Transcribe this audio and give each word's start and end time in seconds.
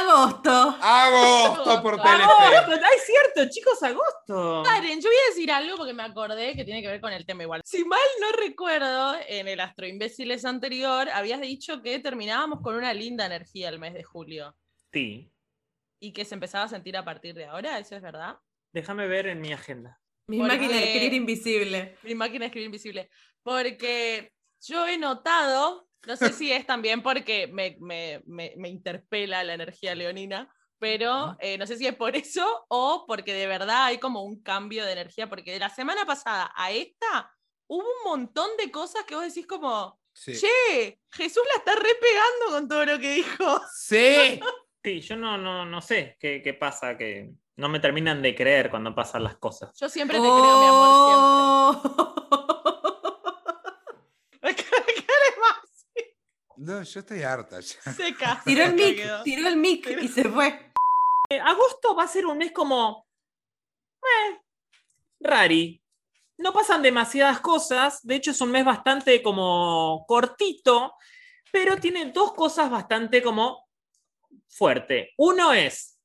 Agosto. 0.00 0.76
Agosto 0.80 1.82
por 1.82 1.96
Telefe. 2.00 2.22
Agosto, 2.22 2.72
ay, 2.72 2.98
cierto, 3.04 3.52
chicos, 3.52 3.82
agosto. 3.82 4.62
Paren, 4.64 5.00
yo 5.00 5.08
voy 5.08 5.16
a 5.26 5.30
decir 5.34 5.50
algo 5.52 5.76
porque 5.76 5.92
me 5.92 6.02
acordé 6.02 6.54
que 6.54 6.64
tiene 6.64 6.82
que 6.82 6.88
ver 6.88 7.00
con 7.00 7.12
el 7.12 7.26
tema 7.26 7.42
igual. 7.42 7.62
Si 7.64 7.84
mal 7.84 7.98
no 8.20 8.32
recuerdo, 8.32 9.16
en 9.28 9.48
el 9.48 9.60
Astro 9.60 9.86
Imbéciles 9.86 10.44
anterior 10.44 11.08
habías 11.10 11.40
dicho 11.40 11.82
que 11.82 11.98
terminábamos 11.98 12.60
con 12.62 12.74
una 12.76 12.92
linda 12.94 13.26
energía 13.26 13.68
el 13.68 13.78
mes 13.78 13.94
de 13.94 14.02
julio 14.02 14.56
Sí, 14.92 15.30
y 16.00 16.12
que 16.12 16.24
se 16.24 16.34
empezaba 16.34 16.64
a 16.64 16.68
sentir 16.68 16.96
a 16.96 17.04
partir 17.04 17.34
de 17.34 17.46
ahora, 17.46 17.78
¿eso 17.78 17.94
es 17.96 18.02
verdad? 18.02 18.36
déjame 18.72 19.06
ver 19.08 19.26
en 19.26 19.40
mi 19.40 19.52
agenda. 19.52 20.00
Mi 20.28 20.38
Porque- 20.38 20.54
máquina 20.54 20.74
de 20.74 20.84
escribir 20.84 21.12
invisible. 21.14 21.98
Mi 22.04 22.14
máquina 22.14 22.40
de 22.40 22.46
escribir 22.46 22.66
invisible. 22.66 23.10
Porque 23.42 24.32
yo 24.60 24.86
he 24.86 24.96
notado, 24.96 25.88
no 26.06 26.16
sé 26.16 26.32
si 26.32 26.52
es 26.52 26.66
también 26.66 27.02
porque 27.02 27.46
me, 27.48 27.76
me- 27.80 28.22
me- 28.26 28.54
me 28.56 28.68
interpela 28.68 29.44
la 29.44 29.54
energía 29.54 29.94
leonina, 29.94 30.52
pero 30.78 31.36
eh, 31.40 31.58
no 31.58 31.66
sé 31.66 31.76
si 31.76 31.86
es 31.86 31.94
por 31.94 32.16
eso 32.16 32.64
o 32.68 33.04
porque 33.06 33.34
de 33.34 33.46
verdad 33.46 33.84
hay 33.86 33.98
como 33.98 34.22
un 34.22 34.42
cambio 34.42 34.84
de 34.84 34.92
energía, 34.92 35.28
porque 35.28 35.52
de 35.52 35.58
la 35.58 35.68
semana 35.70 36.04
pasada 36.06 36.52
a 36.56 36.70
esta 36.72 37.32
hubo 37.66 37.82
un 37.84 38.02
montón 38.04 38.48
de 38.58 38.70
cosas 38.70 39.04
que 39.04 39.14
vos 39.14 39.24
decís 39.24 39.46
como, 39.46 39.98
Sí. 40.12 40.32
che, 40.38 41.00
Jesús 41.12 41.42
la 41.52 41.58
está 41.58 41.74
repegando 41.76 42.46
con 42.50 42.68
todo 42.68 42.84
lo 42.84 42.98
que 42.98 43.12
dijo. 43.14 43.60
Sí. 43.74 44.40
Sí, 44.82 45.02
yo 45.02 45.14
no, 45.14 45.36
no, 45.36 45.66
no 45.66 45.82
sé 45.82 46.16
qué, 46.18 46.40
qué 46.42 46.54
pasa, 46.54 46.96
que 46.96 47.32
no 47.56 47.68
me 47.68 47.80
terminan 47.80 48.22
de 48.22 48.34
creer 48.34 48.70
cuando 48.70 48.94
pasan 48.94 49.22
las 49.24 49.36
cosas. 49.36 49.78
Yo 49.78 49.90
siempre 49.90 50.16
te 50.16 50.22
creo, 50.22 50.32
mi 50.32 50.66
amor, 50.66 50.88
Oh. 50.88 51.82
siempre. 54.40 54.64
¿Qué 54.64 55.02
le 55.02 55.38
más? 55.38 55.86
No, 56.60 56.82
yo 56.82 57.00
estoy 57.00 57.22
harta 57.22 57.58
ya. 57.60 57.92
Seca. 57.92 58.42
Tiró 58.44 58.64
el 58.64 58.74
mic, 58.74 59.22
tiró 59.24 59.48
el 59.48 59.56
mic 59.56 59.86
y 60.02 60.08
se 60.08 60.28
fue. 60.28 60.70
Eh, 61.30 61.40
agosto 61.40 61.94
va 61.94 62.02
a 62.02 62.08
ser 62.08 62.26
un 62.26 62.36
mes 62.36 62.52
como. 62.52 63.06
eh, 64.02 64.38
rari. 65.20 65.82
No 66.36 66.52
pasan 66.52 66.82
demasiadas 66.82 67.40
cosas. 67.40 68.06
De 68.06 68.16
hecho, 68.16 68.32
es 68.32 68.40
un 68.42 68.50
mes 68.50 68.64
bastante 68.64 69.22
como 69.22 70.04
cortito. 70.06 70.94
Pero 71.50 71.78
tiene 71.78 72.12
dos 72.12 72.34
cosas 72.34 72.70
bastante 72.70 73.22
como 73.22 73.66
fuerte. 74.46 75.14
Uno 75.16 75.54
es. 75.54 75.98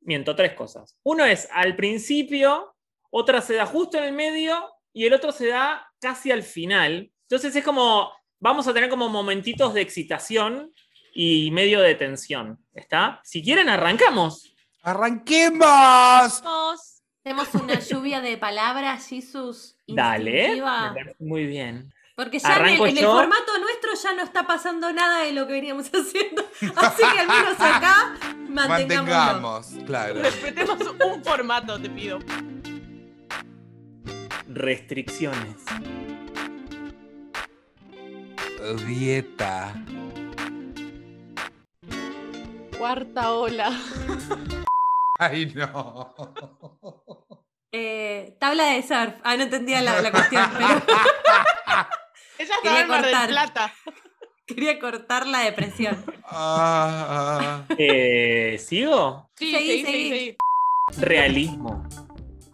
Miento, 0.00 0.34
tres 0.34 0.54
cosas. 0.54 0.98
Uno 1.02 1.26
es 1.26 1.46
al 1.52 1.76
principio, 1.76 2.74
otra 3.10 3.42
se 3.42 3.54
da 3.54 3.66
justo 3.66 3.98
en 3.98 4.04
el 4.04 4.12
medio 4.12 4.66
y 4.94 5.04
el 5.04 5.12
otro 5.12 5.30
se 5.30 5.48
da 5.48 5.86
casi 6.00 6.30
al 6.30 6.42
final. 6.42 7.12
Entonces 7.28 7.54
es 7.54 7.62
como. 7.62 8.10
Vamos 8.44 8.68
a 8.68 8.74
tener 8.74 8.90
como 8.90 9.08
momentitos 9.08 9.72
de 9.72 9.80
excitación 9.80 10.70
y 11.14 11.50
medio 11.50 11.80
de 11.80 11.94
tensión. 11.94 12.62
¿Está? 12.74 13.22
Si 13.24 13.42
quieren, 13.42 13.70
arrancamos. 13.70 14.54
¡Arranquemos! 14.82 16.42
Tenemos 17.22 17.54
una 17.54 17.80
lluvia 17.80 18.20
de 18.20 18.36
palabras, 18.36 19.08
Jesus. 19.08 19.78
Dale. 19.86 20.62
muy 21.20 21.46
bien. 21.46 21.90
Porque 22.14 22.38
ya 22.38 22.56
en, 22.56 22.66
el, 22.66 22.98
en 22.98 23.04
formato 23.06 23.58
nuestro 23.60 23.92
ya 24.02 24.12
no 24.12 24.22
está 24.22 24.46
pasando 24.46 24.92
nada 24.92 25.20
de 25.20 25.32
lo 25.32 25.46
que 25.46 25.54
veníamos 25.54 25.86
haciendo. 25.94 26.44
Así 26.76 27.02
que 27.02 27.18
al 27.20 27.26
menos 27.26 27.58
acá. 27.58 28.14
Mantengamos, 28.50 29.68
claro. 29.86 30.20
Respetemos 30.20 30.80
un 31.02 31.24
formato, 31.24 31.80
te 31.80 31.88
pido. 31.88 32.18
Restricciones. 34.48 35.64
Dieta. 38.72 39.74
Cuarta 42.78 43.32
ola. 43.32 43.70
Ay, 45.18 45.52
no. 45.54 46.14
Eh, 47.72 48.36
tabla 48.40 48.64
de 48.66 48.82
surf. 48.82 49.14
Ah, 49.22 49.36
no 49.36 49.42
entendía 49.44 49.80
la, 49.82 50.00
la 50.00 50.10
cuestión, 50.10 50.48
pero 50.56 50.68
Ella 52.38 52.54
Quería 52.62 52.80
estaba 52.80 52.80
en 52.80 52.88
Mar 52.88 53.02
del 53.02 53.10
cortar. 53.12 53.28
Plata. 53.28 53.74
quería 54.46 54.78
cortar 54.78 55.26
la 55.26 55.38
depresión. 55.40 56.04
Ah, 56.24 57.62
Eh, 57.78 58.58
¿Sigo? 58.64 59.30
Sí, 59.36 59.52
Seguí, 59.52 59.66
sí, 59.70 59.76
sí, 59.78 59.84
seguí. 59.92 60.18
sí. 60.92 61.00
Realismo. 61.00 61.84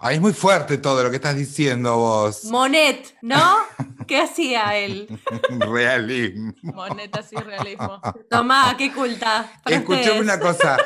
Ay, 0.03 0.17
es 0.17 0.21
muy 0.21 0.33
fuerte 0.33 0.79
todo 0.79 1.03
lo 1.03 1.11
que 1.11 1.17
estás 1.17 1.37
diciendo 1.37 1.97
vos. 1.97 2.45
Monet, 2.45 3.17
¿no? 3.21 3.57
¿Qué 4.07 4.19
hacía 4.19 4.77
él? 4.77 5.07
Realismo. 5.59 6.55
Monetas 6.63 7.33
y 7.33 7.37
realismo. 7.37 8.01
Tomá, 8.31 8.75
qué 8.79 8.93
culta. 8.93 9.53
Escuchame 9.67 10.21
una 10.21 10.41
cosa. 10.41 10.79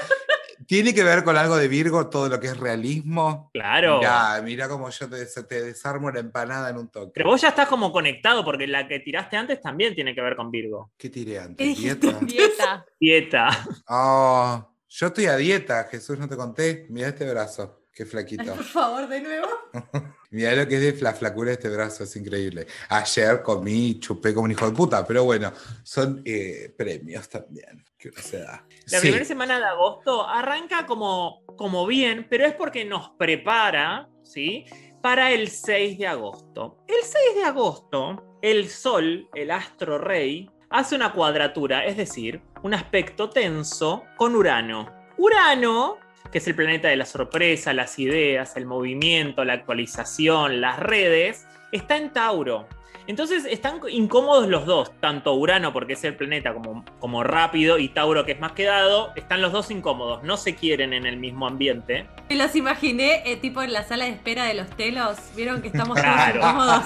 ¿Tiene 0.66 0.94
que 0.94 1.04
ver 1.04 1.22
con 1.24 1.36
algo 1.36 1.56
de 1.56 1.68
Virgo 1.68 2.08
todo 2.08 2.28
lo 2.28 2.40
que 2.40 2.48
es 2.48 2.56
realismo? 2.56 3.50
Claro. 3.52 3.98
Mirá, 3.98 4.40
mira 4.42 4.68
cómo 4.68 4.88
yo 4.90 5.08
te, 5.08 5.16
des- 5.16 5.46
te 5.46 5.62
desarmo 5.62 6.10
la 6.10 6.20
empanada 6.20 6.70
en 6.70 6.78
un 6.78 6.88
toque. 6.88 7.12
Pero 7.14 7.28
vos 7.30 7.40
ya 7.40 7.48
estás 7.48 7.68
como 7.68 7.92
conectado 7.92 8.44
porque 8.44 8.66
la 8.66 8.88
que 8.88 8.98
tiraste 9.00 9.36
antes 9.36 9.60
también 9.60 9.94
tiene 9.94 10.14
que 10.14 10.22
ver 10.22 10.34
con 10.36 10.50
Virgo. 10.50 10.90
¿Qué 10.96 11.10
tiré 11.10 11.32
¿Qué 11.32 11.38
antes? 11.38 11.78
¿Dieta? 11.78 12.18
Dieta. 12.22 12.86
Dieta. 12.98 13.48
Oh, 13.88 14.70
yo 14.88 15.06
estoy 15.06 15.26
a 15.26 15.36
dieta, 15.36 15.84
Jesús, 15.90 16.18
no 16.18 16.28
te 16.28 16.36
conté. 16.36 16.86
Mira 16.88 17.08
este 17.08 17.30
brazo, 17.30 17.83
qué 17.94 18.04
flaquito. 18.04 18.54
Por 18.54 18.64
favor, 18.64 19.08
de 19.08 19.20
nuevo. 19.20 19.48
Mira 20.30 20.54
lo 20.54 20.66
que 20.66 20.74
es 20.88 20.96
de 20.96 21.02
la 21.02 21.12
flacura 21.14 21.48
de 21.48 21.54
este 21.54 21.68
brazo, 21.68 22.04
es 22.04 22.16
increíble. 22.16 22.66
Ayer 22.88 23.42
comí, 23.42 23.98
chupé 24.00 24.34
como 24.34 24.44
un 24.46 24.50
hijo 24.50 24.68
de 24.68 24.76
puta, 24.76 25.06
pero 25.06 25.24
bueno, 25.24 25.52
son 25.82 26.20
eh, 26.24 26.74
premios 26.76 27.28
también 27.28 27.84
que 27.96 28.08
uno 28.08 28.20
se 28.20 28.38
da. 28.40 28.66
La 28.86 28.98
Sí. 28.98 29.06
primera 29.06 29.24
semana 29.24 29.58
de 29.58 29.64
agosto 29.64 30.28
arranca 30.28 30.86
como, 30.86 31.42
como 31.56 31.86
bien, 31.86 32.26
pero 32.28 32.44
es 32.46 32.54
porque 32.54 32.84
nos 32.84 33.10
prepara, 33.10 34.08
¿sí? 34.22 34.64
Para 35.00 35.30
el 35.32 35.48
6 35.48 35.98
de 35.98 36.06
agosto. 36.06 36.78
El 36.88 37.02
6 37.02 37.34
de 37.36 37.44
agosto, 37.44 38.38
el 38.42 38.68
Sol, 38.68 39.28
el 39.34 39.50
astro 39.50 39.98
rey, 39.98 40.50
hace 40.70 40.96
una 40.96 41.12
cuadratura, 41.12 41.84
es 41.86 41.96
decir, 41.96 42.42
un 42.62 42.74
aspecto 42.74 43.30
tenso 43.30 44.02
con 44.16 44.34
Urano. 44.34 44.90
Urano, 45.16 45.98
que 46.34 46.38
es 46.38 46.48
el 46.48 46.56
planeta 46.56 46.88
de 46.88 46.96
la 46.96 47.06
sorpresa, 47.06 47.72
las 47.72 47.96
ideas, 47.96 48.56
el 48.56 48.66
movimiento, 48.66 49.44
la 49.44 49.52
actualización, 49.52 50.60
las 50.60 50.80
redes, 50.80 51.46
está 51.70 51.96
en 51.96 52.12
Tauro. 52.12 52.66
Entonces 53.06 53.44
están 53.44 53.78
incómodos 53.88 54.48
los 54.48 54.66
dos, 54.66 54.90
tanto 54.98 55.32
Urano 55.34 55.72
porque 55.72 55.92
es 55.92 56.02
el 56.02 56.16
planeta 56.16 56.52
como, 56.52 56.84
como 56.98 57.22
rápido 57.22 57.78
y 57.78 57.88
Tauro 57.88 58.24
que 58.26 58.32
es 58.32 58.40
más 58.40 58.50
quedado, 58.50 59.12
están 59.14 59.42
los 59.42 59.52
dos 59.52 59.70
incómodos, 59.70 60.24
no 60.24 60.36
se 60.36 60.56
quieren 60.56 60.92
en 60.92 61.06
el 61.06 61.18
mismo 61.18 61.46
ambiente. 61.46 62.08
Me 62.28 62.34
los 62.34 62.56
imaginé, 62.56 63.22
eh, 63.30 63.36
tipo 63.36 63.62
en 63.62 63.72
la 63.72 63.84
sala 63.84 64.06
de 64.06 64.10
espera 64.10 64.46
de 64.46 64.54
los 64.54 64.68
telos. 64.70 65.16
¿Vieron 65.36 65.62
que 65.62 65.68
estamos 65.68 65.96
Claro. 66.00 66.40
todos 66.40 66.52
incómodos? 66.52 66.82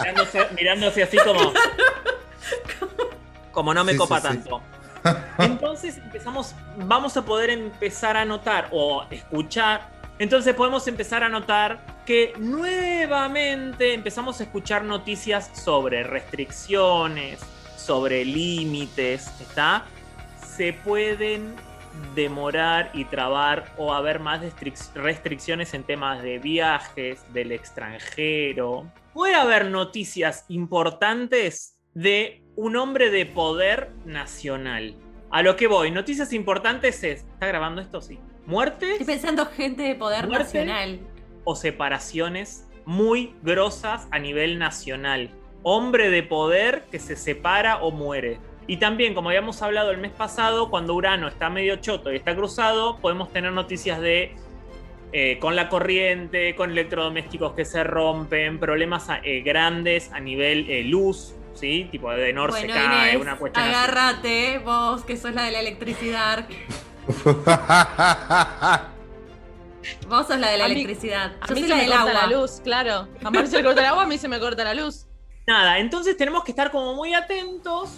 mirándose, 0.00 0.46
mirándose 0.56 1.02
así 1.04 1.16
como... 1.18 1.52
Como 3.52 3.72
no 3.72 3.84
me 3.84 3.92
Sí, 3.92 3.98
copa 3.98 4.20
sí, 4.20 4.26
sí. 4.42 4.50
Entonces 5.38 5.98
empezamos, 5.98 6.54
vamos 6.76 7.16
a 7.16 7.22
poder 7.22 7.50
empezar 7.50 8.16
a 8.16 8.24
notar 8.24 8.68
o 8.70 9.04
escuchar. 9.10 9.92
Entonces 10.18 10.54
podemos 10.54 10.86
empezar 10.86 11.24
a 11.24 11.28
notar 11.28 11.84
que 12.06 12.32
nuevamente 12.38 13.94
empezamos 13.94 14.40
a 14.40 14.44
escuchar 14.44 14.84
noticias 14.84 15.50
sobre 15.54 16.04
restricciones, 16.04 17.40
sobre 17.76 18.24
límites, 18.24 19.28
¿está? 19.40 19.84
Se 20.40 20.72
pueden 20.72 21.56
demorar 22.14 22.90
y 22.94 23.04
trabar 23.04 23.72
o 23.76 23.92
haber 23.92 24.20
más 24.20 24.40
restric- 24.40 24.92
restricciones 24.94 25.74
en 25.74 25.82
temas 25.82 26.22
de 26.22 26.38
viajes, 26.38 27.24
del 27.32 27.52
extranjero. 27.52 28.90
Puede 29.12 29.34
haber 29.34 29.66
noticias 29.66 30.44
importantes 30.48 31.76
de 31.92 32.43
un 32.56 32.76
hombre 32.76 33.10
de 33.10 33.26
poder 33.26 33.90
nacional. 34.04 34.94
A 35.30 35.42
lo 35.42 35.56
que 35.56 35.66
voy, 35.66 35.90
noticias 35.90 36.32
importantes 36.32 37.02
es, 37.02 37.22
¿está 37.22 37.46
grabando 37.46 37.80
esto? 37.80 38.00
Sí. 38.00 38.18
Muertes 38.46 39.00
Estoy 39.00 39.06
pensando 39.06 39.46
gente 39.46 39.82
de 39.82 39.94
poder 39.94 40.26
¿Muerte? 40.26 40.44
nacional. 40.44 41.00
o 41.44 41.56
separaciones 41.56 42.68
muy 42.84 43.34
grosas 43.42 44.06
a 44.10 44.18
nivel 44.18 44.58
nacional. 44.58 45.30
Hombre 45.62 46.10
de 46.10 46.22
poder 46.22 46.84
que 46.90 46.98
se 46.98 47.16
separa 47.16 47.78
o 47.78 47.90
muere. 47.90 48.38
Y 48.66 48.76
también, 48.76 49.14
como 49.14 49.30
habíamos 49.30 49.60
hablado 49.62 49.90
el 49.90 49.98
mes 49.98 50.12
pasado, 50.12 50.70
cuando 50.70 50.94
Urano 50.94 51.28
está 51.28 51.50
medio 51.50 51.76
choto 51.76 52.12
y 52.12 52.16
está 52.16 52.34
cruzado, 52.34 52.98
podemos 52.98 53.32
tener 53.32 53.52
noticias 53.52 54.00
de 54.00 54.34
eh, 55.12 55.38
con 55.38 55.54
la 55.54 55.68
corriente, 55.68 56.54
con 56.54 56.70
electrodomésticos 56.70 57.52
que 57.52 57.64
se 57.64 57.84
rompen, 57.84 58.58
problemas 58.58 59.06
eh, 59.22 59.42
grandes 59.42 60.10
a 60.12 60.20
nivel 60.20 60.68
eh, 60.68 60.82
luz, 60.82 61.34
¿sí? 61.54 61.88
Tipo 61.90 62.10
de 62.12 62.32
Nor 62.32 62.52
se 62.52 62.66
Bueno, 62.66 62.74
cae, 62.74 63.08
Inés, 63.12 63.22
una 63.22 63.36
cuestión 63.38 63.64
así. 63.64 63.74
agárrate, 63.74 64.58
vos 64.58 65.04
que 65.04 65.16
sos 65.16 65.32
la 65.34 65.42
de 65.44 65.50
la 65.52 65.60
electricidad. 65.60 66.46
Vos 70.08 70.26
sos 70.26 70.38
la 70.38 70.50
de 70.50 70.58
la 70.58 70.64
A 70.64 70.68
mí- 70.68 70.74
electricidad. 70.74 71.32
A 71.40 71.46
Yo 71.46 71.54
mí 71.54 71.60
soy 71.60 71.68
se 71.68 71.68
la 71.68 71.76
me 71.76 71.82
del 71.82 71.90
corta 71.92 72.10
agua. 72.10 72.26
la 72.26 72.26
luz, 72.38 72.60
claro. 72.62 73.08
A 73.22 73.30
Mar 73.30 73.46
se 73.46 73.56
le 73.58 73.64
corta 73.64 73.80
el 73.80 73.86
agua, 73.86 74.02
a 74.04 74.06
mí 74.06 74.16
se 74.18 74.28
me 74.28 74.38
corta 74.40 74.64
la 74.64 74.74
luz. 74.74 75.06
Nada, 75.46 75.78
entonces 75.78 76.16
tenemos 76.16 76.42
que 76.42 76.52
estar 76.52 76.70
como 76.70 76.94
muy 76.94 77.12
atentos 77.12 77.90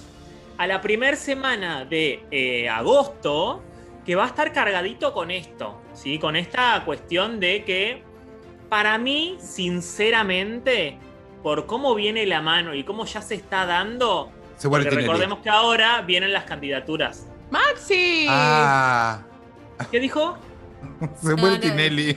a 0.58 0.66
la 0.66 0.80
primera 0.80 1.16
semana 1.16 1.84
de 1.84 2.24
eh, 2.32 2.68
agosto, 2.68 3.62
que 4.04 4.16
va 4.16 4.24
a 4.24 4.28
estar 4.28 4.52
cargadito 4.52 5.12
con 5.12 5.30
esto, 5.30 5.80
¿sí? 5.92 6.18
Con 6.18 6.34
esta 6.34 6.82
cuestión 6.84 7.38
de 7.38 7.64
que, 7.64 8.02
para 8.68 8.98
mí, 8.98 9.36
sinceramente, 9.40 10.98
por 11.46 11.66
cómo 11.66 11.94
viene 11.94 12.26
la 12.26 12.42
mano 12.42 12.74
y 12.74 12.82
cómo 12.82 13.04
ya 13.04 13.22
se 13.22 13.36
está 13.36 13.66
dando, 13.66 14.32
Se 14.56 14.68
porque 14.68 14.88
Tinelli. 14.88 15.06
recordemos 15.06 15.38
que 15.44 15.48
ahora 15.48 16.02
vienen 16.02 16.32
las 16.32 16.42
candidaturas. 16.42 17.28
¡Maxi! 17.52 18.26
Ah, 18.28 19.22
¿Qué 19.92 20.00
dijo? 20.00 20.36
se 21.22 21.36
muere 21.36 21.54
no. 21.54 21.60
Tinelli. 21.60 22.16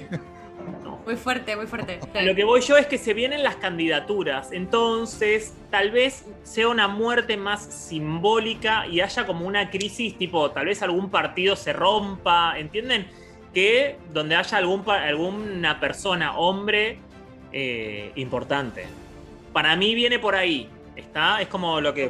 Muy 1.06 1.16
fuerte, 1.16 1.56
muy 1.56 1.68
fuerte. 1.68 2.00
Lo 2.24 2.34
que 2.34 2.44
voy 2.44 2.62
yo 2.62 2.76
es 2.76 2.88
que 2.88 2.98
se 2.98 3.14
vienen 3.14 3.44
las 3.44 3.58
candidaturas, 3.58 4.52
entonces 4.52 5.54
tal 5.70 5.92
vez 5.92 6.26
sea 6.42 6.68
una 6.68 6.88
muerte 6.88 7.38
más 7.38 7.62
simbólica 7.62 8.88
y 8.88 9.00
haya 9.00 9.28
como 9.28 9.46
una 9.46 9.70
crisis, 9.70 10.18
tipo, 10.18 10.50
tal 10.50 10.66
vez 10.66 10.82
algún 10.82 11.12
partido 11.12 11.56
se 11.56 11.72
rompa, 11.72 12.58
¿entienden? 12.58 13.06
Que 13.54 14.00
donde 14.12 14.36
haya 14.36 14.58
algún, 14.58 14.90
alguna 14.90 15.80
persona, 15.80 16.36
hombre, 16.36 16.98
eh, 17.52 18.12
importante. 18.16 18.88
Para 19.54 19.76
mí 19.76 19.96
viene 19.96 20.20
por 20.20 20.36
ahí, 20.36 20.70
¿está? 20.96 21.42
Es 21.42 21.48
como 21.48 21.82
lo 21.82 21.94
que 21.94 22.10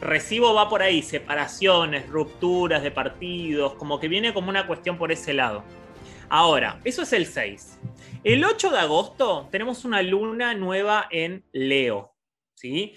recibo 0.00 0.54
va 0.54 0.68
por 0.68 0.82
ahí, 0.82 1.02
separaciones, 1.02 2.08
rupturas 2.08 2.82
de 2.82 2.90
partidos, 2.90 3.74
como 3.74 4.00
que 4.00 4.08
viene 4.08 4.34
como 4.34 4.50
una 4.50 4.66
cuestión 4.66 4.98
por 4.98 5.12
ese 5.12 5.32
lado. 5.32 5.64
Ahora, 6.28 6.80
eso 6.84 7.02
es 7.02 7.12
el 7.12 7.26
6. 7.26 7.80
El 8.24 8.44
8 8.44 8.70
de 8.70 8.78
agosto 8.78 9.48
tenemos 9.50 9.84
una 9.84 10.02
luna 10.02 10.54
nueva 10.54 11.06
en 11.10 11.44
Leo, 11.52 12.14
¿sí? 12.54 12.94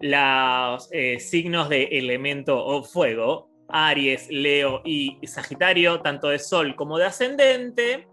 Los 0.00 0.88
eh, 0.92 1.20
signos 1.20 1.68
de 1.68 1.84
elemento 1.84 2.64
o 2.64 2.82
fuego, 2.82 3.50
Aries, 3.68 4.28
Leo 4.30 4.82
y 4.84 5.18
Sagitario, 5.26 6.00
tanto 6.00 6.28
de 6.28 6.38
Sol 6.38 6.76
como 6.76 6.98
de 6.98 7.06
Ascendente, 7.06 8.08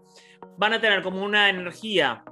van 0.56 0.72
a 0.72 0.80
tener 0.80 1.02
como 1.02 1.22
una 1.22 1.50
energía 1.50 2.24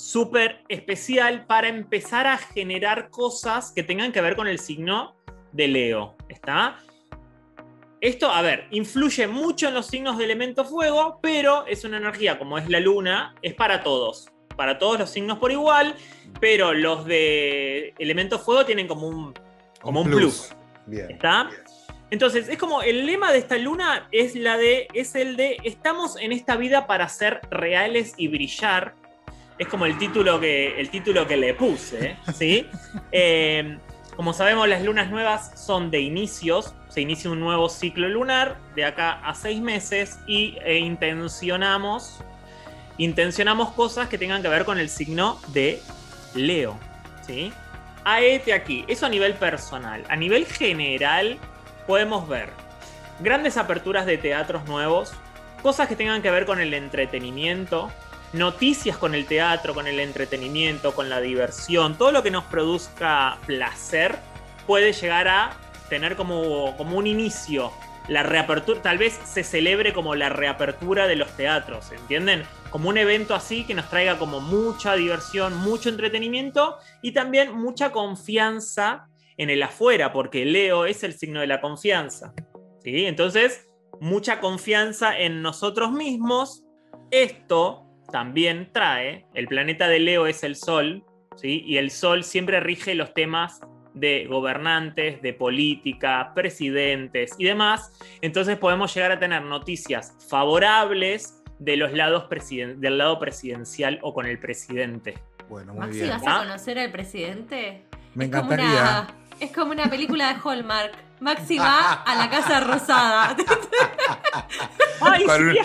súper 0.00 0.62
especial 0.68 1.46
para 1.46 1.68
empezar 1.68 2.26
a 2.26 2.38
generar 2.38 3.10
cosas 3.10 3.72
que 3.72 3.82
tengan 3.82 4.12
que 4.12 4.20
ver 4.20 4.36
con 4.36 4.48
el 4.48 4.58
signo 4.58 5.16
de 5.52 5.68
Leo. 5.68 6.16
¿Está? 6.28 6.78
Esto, 8.00 8.30
a 8.30 8.40
ver, 8.40 8.66
influye 8.70 9.26
mucho 9.26 9.68
en 9.68 9.74
los 9.74 9.86
signos 9.86 10.16
de 10.16 10.24
elemento 10.24 10.64
fuego, 10.64 11.18
pero 11.20 11.66
es 11.66 11.84
una 11.84 11.98
energía, 11.98 12.38
como 12.38 12.56
es 12.56 12.68
la 12.68 12.80
luna, 12.80 13.34
es 13.42 13.54
para 13.54 13.82
todos. 13.82 14.30
Para 14.56 14.78
todos 14.78 14.98
los 14.98 15.10
signos 15.10 15.38
por 15.38 15.52
igual, 15.52 15.94
pero 16.40 16.72
los 16.72 17.04
de 17.04 17.94
elemento 17.98 18.38
fuego 18.38 18.64
tienen 18.64 18.88
como 18.88 19.06
un, 19.06 19.34
como 19.82 20.00
un 20.00 20.10
plus. 20.10 20.54
Bien. 20.86 21.10
¿Está? 21.10 21.50
Entonces, 22.10 22.48
es 22.48 22.58
como 22.58 22.82
el 22.82 23.06
lema 23.06 23.32
de 23.32 23.38
esta 23.38 23.56
luna 23.56 24.08
es 24.10 24.34
la 24.34 24.56
de, 24.56 24.88
es 24.94 25.14
el 25.14 25.36
de 25.36 25.58
estamos 25.62 26.16
en 26.16 26.32
esta 26.32 26.56
vida 26.56 26.86
para 26.86 27.08
ser 27.08 27.40
reales 27.50 28.14
y 28.16 28.28
brillar. 28.28 28.94
Es 29.60 29.68
como 29.68 29.84
el 29.84 29.98
título 29.98 30.40
que, 30.40 30.80
el 30.80 30.88
título 30.88 31.26
que 31.26 31.36
le 31.36 31.52
puse, 31.52 32.16
¿sí? 32.34 32.66
Eh, 33.12 33.76
como 34.16 34.32
sabemos, 34.32 34.66
las 34.66 34.82
lunas 34.82 35.10
nuevas 35.10 35.52
son 35.54 35.90
de 35.90 36.00
inicios. 36.00 36.74
Se 36.88 37.02
inicia 37.02 37.30
un 37.30 37.40
nuevo 37.40 37.68
ciclo 37.68 38.08
lunar 38.08 38.56
de 38.74 38.86
acá 38.86 39.20
a 39.22 39.34
seis 39.34 39.60
meses 39.60 40.18
y 40.26 40.56
e 40.64 40.78
intencionamos, 40.78 42.24
intencionamos 42.96 43.72
cosas 43.72 44.08
que 44.08 44.16
tengan 44.16 44.40
que 44.40 44.48
ver 44.48 44.64
con 44.64 44.78
el 44.78 44.88
signo 44.88 45.38
de 45.48 45.82
Leo, 46.34 46.78
¿sí? 47.26 47.52
Aete 48.04 48.54
aquí, 48.54 48.86
eso 48.88 49.04
a 49.04 49.10
nivel 49.10 49.34
personal. 49.34 50.04
A 50.08 50.16
nivel 50.16 50.46
general, 50.46 51.36
podemos 51.86 52.26
ver 52.26 52.48
grandes 53.20 53.58
aperturas 53.58 54.06
de 54.06 54.16
teatros 54.16 54.64
nuevos, 54.64 55.12
cosas 55.62 55.86
que 55.86 55.96
tengan 55.96 56.22
que 56.22 56.30
ver 56.30 56.46
con 56.46 56.60
el 56.60 56.72
entretenimiento, 56.72 57.92
noticias 58.32 58.96
con 58.96 59.14
el 59.14 59.26
teatro, 59.26 59.74
con 59.74 59.86
el 59.86 59.98
entretenimiento, 60.00 60.94
con 60.94 61.08
la 61.08 61.20
diversión, 61.20 61.96
todo 61.98 62.12
lo 62.12 62.22
que 62.22 62.30
nos 62.30 62.44
produzca 62.44 63.38
placer 63.46 64.18
puede 64.66 64.92
llegar 64.92 65.28
a 65.28 65.56
tener 65.88 66.16
como, 66.16 66.76
como 66.76 66.96
un 66.96 67.06
inicio. 67.06 67.72
La 68.08 68.22
reapertura, 68.22 68.82
tal 68.82 68.98
vez 68.98 69.20
se 69.24 69.44
celebre 69.44 69.92
como 69.92 70.14
la 70.14 70.28
reapertura 70.28 71.06
de 71.06 71.16
los 71.16 71.30
teatros, 71.36 71.92
¿entienden? 71.92 72.44
Como 72.70 72.88
un 72.88 72.98
evento 72.98 73.34
así 73.34 73.64
que 73.64 73.74
nos 73.74 73.88
traiga 73.88 74.18
como 74.18 74.40
mucha 74.40 74.94
diversión, 74.94 75.56
mucho 75.56 75.88
entretenimiento 75.88 76.76
y 77.02 77.12
también 77.12 77.54
mucha 77.56 77.92
confianza 77.92 79.06
en 79.36 79.50
el 79.50 79.62
afuera, 79.62 80.12
porque 80.12 80.44
Leo 80.44 80.86
es 80.86 81.02
el 81.02 81.14
signo 81.14 81.40
de 81.40 81.46
la 81.46 81.60
confianza. 81.60 82.32
¿sí? 82.82 83.06
Entonces, 83.06 83.68
mucha 84.00 84.40
confianza 84.40 85.18
en 85.18 85.42
nosotros 85.42 85.92
mismos. 85.92 86.64
Esto 87.10 87.89
también 88.10 88.70
trae, 88.72 89.26
el 89.34 89.46
planeta 89.48 89.88
de 89.88 89.98
Leo 90.00 90.26
es 90.26 90.42
el 90.44 90.56
Sol, 90.56 91.04
¿sí? 91.36 91.62
y 91.66 91.76
el 91.78 91.90
Sol 91.90 92.24
siempre 92.24 92.60
rige 92.60 92.94
los 92.94 93.14
temas 93.14 93.60
de 93.94 94.26
gobernantes, 94.26 95.20
de 95.20 95.32
política, 95.34 96.32
presidentes 96.34 97.34
y 97.38 97.44
demás. 97.44 97.92
Entonces 98.22 98.56
podemos 98.56 98.94
llegar 98.94 99.12
a 99.12 99.18
tener 99.18 99.42
noticias 99.42 100.16
favorables 100.28 101.42
de 101.58 101.76
los 101.76 101.92
lados 101.92 102.24
presiden- 102.24 102.80
del 102.80 102.98
lado 102.98 103.18
presidencial 103.18 103.98
o 104.02 104.14
con 104.14 104.26
el 104.26 104.38
presidente. 104.38 105.18
Bueno, 105.48 105.72
muy 105.72 105.80
Maxi, 105.86 105.98
bien. 106.02 106.10
¿vas 106.10 106.22
¿Ah? 106.26 106.36
a 106.36 106.44
conocer 106.44 106.78
al 106.78 106.90
presidente? 106.92 107.82
Me 108.14 108.26
Es 108.26 108.30
como 108.30 108.44
encantaría. 108.52 108.80
una- 108.80 109.14
es 109.40 109.52
como 109.52 109.72
una 109.72 109.90
película 109.90 110.32
de 110.34 110.40
Hallmark. 110.42 110.92
Maxi 111.20 111.58
va 111.58 111.92
a 112.02 112.14
la 112.16 112.30
Casa 112.30 112.60
Rosada. 112.60 113.36
¡Ay, 115.02 115.24
Con 115.24 115.48
un-! 115.48 115.56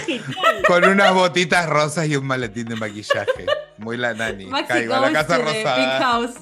Con 0.67 0.85
unas 0.85 1.13
botitas 1.13 1.67
rosas 1.69 2.07
y 2.07 2.15
un 2.15 2.25
maletín 2.25 2.67
de 2.67 2.75
maquillaje. 2.75 3.45
Muy 3.77 3.97
la 3.97 4.13
nani. 4.13 4.45
Maxi 4.47 4.67
Caigo 4.67 4.95
a 4.95 4.99
la 4.99 5.11
casa 5.13 5.37
big 5.37 5.45
rosada. 5.45 5.99
house. 5.99 6.33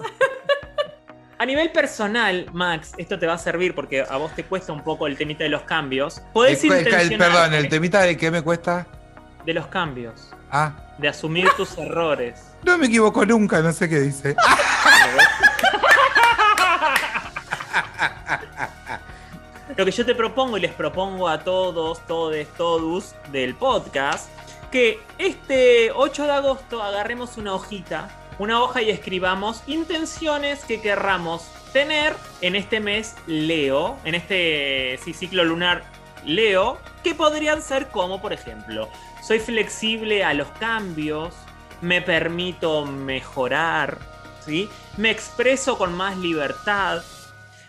A 1.39 1.45
nivel 1.45 1.71
personal, 1.71 2.47
Max, 2.53 2.93
esto 2.97 3.19
te 3.19 3.27
va 3.27 3.33
a 3.33 3.37
servir 3.37 3.75
porque 3.75 4.01
a 4.07 4.17
vos 4.17 4.31
te 4.35 4.43
cuesta 4.45 4.71
un 4.71 4.83
poco 4.83 5.07
el 5.07 5.17
temita 5.17 5.43
de 5.43 5.49
los 5.49 5.63
cambios. 5.63 6.21
Podés 6.31 6.63
El- 6.63 6.71
el- 6.87 7.17
perdón, 7.17 7.53
¿el 7.53 7.67
temita 7.69 8.01
de 8.01 8.15
qué 8.17 8.31
me 8.31 8.41
cuesta? 8.41 8.87
de 9.45 9.53
los 9.53 9.67
cambios, 9.67 10.29
Ah, 10.49 10.71
de 10.99 11.09
asumir 11.09 11.49
tus 11.57 11.77
errores. 11.77 12.39
no 12.63 12.77
me 12.77 12.85
equivoco 12.85 13.25
nunca, 13.25 13.59
no 13.61 13.73
sé 13.73 13.89
qué 13.89 13.99
dice. 13.99 14.37
Lo 19.75 19.85
que 19.85 19.91
yo 19.91 20.05
te 20.05 20.13
propongo 20.13 20.57
y 20.57 20.61
les 20.61 20.71
propongo 20.71 21.27
a 21.27 21.39
todos, 21.39 22.05
todes, 22.05 22.47
todos 22.53 23.15
del 23.31 23.55
podcast, 23.55 24.29
que 24.71 24.99
este 25.17 25.91
8 25.91 26.25
de 26.25 26.31
agosto 26.31 26.83
agarremos 26.83 27.37
una 27.37 27.55
hojita, 27.55 28.07
una 28.37 28.61
hoja 28.61 28.83
y 28.83 28.91
escribamos 28.91 29.63
intenciones 29.65 30.63
que 30.65 30.79
querramos 30.79 31.47
tener 31.71 32.15
en 32.41 32.55
este 32.55 32.79
mes 32.79 33.15
Leo, 33.25 33.97
en 34.05 34.13
este 34.13 34.99
ciclo 35.11 35.43
lunar 35.43 35.83
Leo, 36.23 36.77
que 37.03 37.15
podrían 37.15 37.63
ser 37.63 37.87
como, 37.87 38.21
por 38.21 38.31
ejemplo, 38.31 38.89
soy 39.23 39.39
flexible 39.39 40.23
a 40.23 40.35
los 40.35 40.49
cambios, 40.59 41.33
me 41.81 42.03
permito 42.03 42.85
mejorar, 42.85 43.97
¿sí? 44.45 44.69
me 44.97 45.09
expreso 45.09 45.79
con 45.79 45.95
más 45.95 46.15
libertad, 46.17 47.01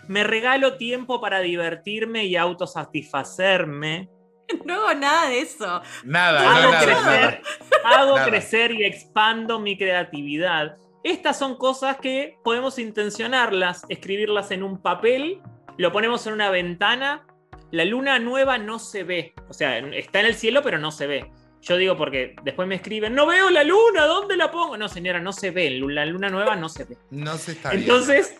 me 0.07 0.23
regalo 0.23 0.77
tiempo 0.77 1.19
para 1.21 1.39
divertirme 1.39 2.25
y 2.25 2.35
autosatisfacerme. 2.35 4.09
No 4.63 4.75
hago 4.75 4.93
nada 4.99 5.29
de 5.29 5.39
eso. 5.41 5.81
Nada, 6.03 6.41
Hago 6.41 6.61
no, 6.65 6.71
nada, 6.71 6.83
crecer, 6.85 7.41
nada. 7.81 7.97
hago 7.99 8.15
Nada. 8.15 8.27
crecer 8.29 8.71
y 8.73 8.83
expando 8.85 9.59
mi 9.59 9.75
creatividad. 9.75 10.77
Estas 11.03 11.39
son 11.39 11.57
cosas 11.57 11.97
que 11.97 12.37
podemos 12.43 12.77
intencionarlas, 12.77 13.85
escribirlas 13.89 14.51
en 14.51 14.61
un 14.61 14.79
papel, 14.83 15.41
lo 15.79 15.91
ponemos 15.91 16.27
en 16.27 16.33
una 16.33 16.51
ventana. 16.51 17.25
La 17.71 17.85
luna 17.85 18.19
nueva 18.19 18.59
no 18.59 18.77
se 18.77 19.03
ve, 19.03 19.33
o 19.49 19.53
sea, 19.53 19.79
está 19.79 20.19
en 20.19 20.27
el 20.27 20.35
cielo 20.35 20.61
pero 20.61 20.77
no 20.77 20.91
se 20.91 21.07
ve. 21.07 21.31
Yo 21.61 21.77
digo 21.77 21.97
porque 21.97 22.35
después 22.43 22.67
me 22.67 22.75
escriben, 22.75 23.15
no 23.15 23.25
veo 23.25 23.49
la 23.49 23.63
luna, 23.63 24.05
¿dónde 24.05 24.37
la 24.37 24.51
pongo? 24.51 24.77
No, 24.77 24.87
señora, 24.87 25.19
no 25.19 25.33
se 25.33 25.49
ve, 25.49 25.71
la 25.71 26.05
luna 26.05 26.29
nueva 26.29 26.55
no 26.55 26.69
se 26.69 26.83
ve. 26.83 26.97
No 27.09 27.35
se 27.39 27.53
está. 27.53 27.71
Entonces, 27.73 28.39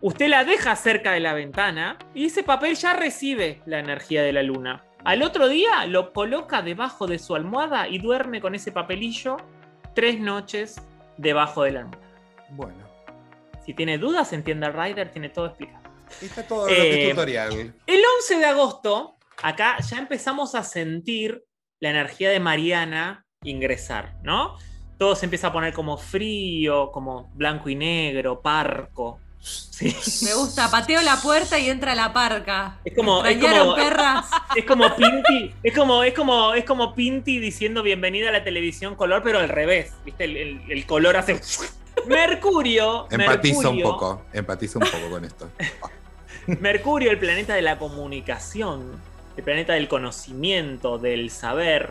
usted 0.00 0.28
la 0.28 0.44
deja 0.44 0.76
cerca 0.76 1.12
de 1.12 1.20
la 1.20 1.34
ventana 1.34 1.98
y 2.14 2.26
ese 2.26 2.42
papel 2.42 2.76
ya 2.76 2.94
recibe 2.94 3.62
la 3.66 3.78
energía 3.78 4.22
de 4.22 4.32
la 4.32 4.42
luna. 4.42 4.84
Al 5.04 5.22
otro 5.22 5.48
día 5.48 5.86
lo 5.86 6.12
coloca 6.12 6.62
debajo 6.62 7.06
de 7.06 7.18
su 7.18 7.34
almohada 7.34 7.88
y 7.88 7.98
duerme 7.98 8.40
con 8.40 8.54
ese 8.54 8.72
papelillo 8.72 9.36
tres 9.94 10.18
noches 10.18 10.80
debajo 11.18 11.62
de 11.62 11.72
la 11.72 11.80
almohada. 11.80 12.04
Bueno, 12.50 12.84
Si 13.64 13.72
tiene 13.72 13.96
dudas, 13.96 14.32
entienda 14.34 14.70
Rider, 14.70 15.10
tiene 15.10 15.30
todo 15.30 15.46
explicado. 15.46 15.82
está 16.20 16.46
todo 16.46 16.66
que 16.66 16.72
Eh, 16.74 17.04
es 17.04 17.10
tutorial. 17.14 17.74
El 17.86 18.02
11 18.18 18.38
de 18.38 18.44
agosto, 18.44 19.16
acá 19.42 19.78
ya 19.80 19.96
empezamos 19.98 20.54
a 20.54 20.62
sentir 20.62 21.42
la 21.80 21.88
energía 21.88 22.28
de 22.28 22.40
Mariana 22.40 23.24
ingresar, 23.42 24.16
¿no? 24.22 24.56
Todo 24.98 25.16
se 25.16 25.26
empieza 25.26 25.48
a 25.48 25.52
poner 25.52 25.72
como 25.72 25.96
frío, 25.96 26.90
como 26.92 27.30
blanco 27.34 27.68
y 27.68 27.74
negro, 27.74 28.42
parco, 28.42 29.20
Sí. 29.44 29.94
Me 30.24 30.32
gusta, 30.34 30.70
pateo 30.70 31.02
la 31.02 31.16
puerta 31.20 31.58
y 31.58 31.68
entra 31.68 31.94
la 31.94 32.12
parca. 32.14 32.78
Es 32.84 32.94
como- 32.94 33.24
es 33.24 33.32
¿Extrañaron, 33.32 33.66
como- 33.68 33.76
perras? 33.76 34.26
Es 34.56 34.64
como 34.64 34.96
Pinti, 34.96 35.54
es 35.62 35.74
como, 35.74 36.02
es 36.04 36.14
como, 36.14 36.54
es 36.54 36.64
como 36.64 36.94
Pinti 36.94 37.38
diciendo 37.40 37.82
bienvenida 37.82 38.28
a 38.30 38.32
la 38.32 38.42
televisión 38.44 38.94
color, 38.94 39.22
pero 39.22 39.40
al 39.40 39.48
revés. 39.48 39.92
¿Viste? 40.04 40.24
El, 40.24 40.36
el- 40.36 40.60
el 40.70 40.86
color 40.86 41.16
hace. 41.16 41.38
Mercurio. 42.06 43.06
Empatizo 43.10 43.70
un 43.70 43.82
poco, 43.82 44.22
empatizo 44.32 44.78
un 44.78 44.86
poco 44.86 45.10
con 45.10 45.24
esto. 45.24 45.50
Mercurio, 46.60 47.10
el 47.10 47.18
planeta 47.18 47.54
de 47.54 47.62
la 47.62 47.78
comunicación, 47.78 49.00
el 49.36 49.42
planeta 49.44 49.72
del 49.74 49.88
conocimiento, 49.88 50.98
del 50.98 51.30
saber, 51.30 51.90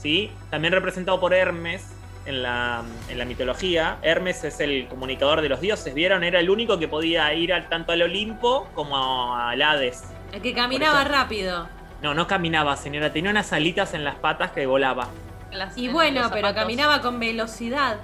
¿sí? 0.00 0.30
También 0.50 0.72
representado 0.72 1.18
por 1.20 1.34
Hermes 1.34 1.82
en 2.26 2.42
la, 2.42 2.82
en 3.08 3.18
la 3.18 3.24
mitología. 3.24 3.98
Hermes 4.02 4.44
es 4.44 4.60
el 4.60 4.86
comunicador 4.88 5.40
de 5.42 5.48
los 5.48 5.60
dioses, 5.60 5.94
¿vieron? 5.94 6.24
Era 6.24 6.40
el 6.40 6.50
único 6.50 6.78
que 6.78 6.88
podía 6.88 7.32
ir 7.34 7.52
al- 7.52 7.68
tanto 7.68 7.92
al 7.92 8.02
Olimpo 8.02 8.68
como 8.74 9.34
al 9.36 9.60
Hades. 9.62 10.04
El 10.32 10.42
que 10.42 10.52
caminaba 10.54 11.04
rápido. 11.04 11.68
No, 12.02 12.12
no 12.14 12.26
caminaba, 12.26 12.76
señora, 12.76 13.12
tenía 13.12 13.30
unas 13.30 13.52
alitas 13.52 13.94
en 13.94 14.04
las 14.04 14.16
patas 14.16 14.50
que 14.50 14.66
volaba. 14.66 15.08
Las- 15.52 15.76
Y 15.78 15.86
en 15.86 15.92
bueno, 15.92 16.28
pero 16.32 16.52
caminaba 16.54 17.00
con 17.00 17.18
velocidad. 17.20 17.96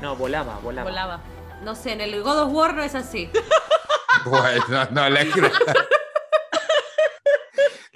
No, 0.00 0.14
volaba, 0.16 0.58
volaba. 0.62 0.88
Volaba. 0.90 1.20
No 1.62 1.74
sé, 1.74 1.92
en 1.92 2.02
el 2.02 2.22
God 2.22 2.38
of 2.42 2.52
War 2.52 2.74
no 2.74 2.82
es 2.82 2.94
así. 2.94 3.30
Bueno, 4.24 4.88
no 4.90 5.08
la 5.08 5.20
creo. 5.26 5.50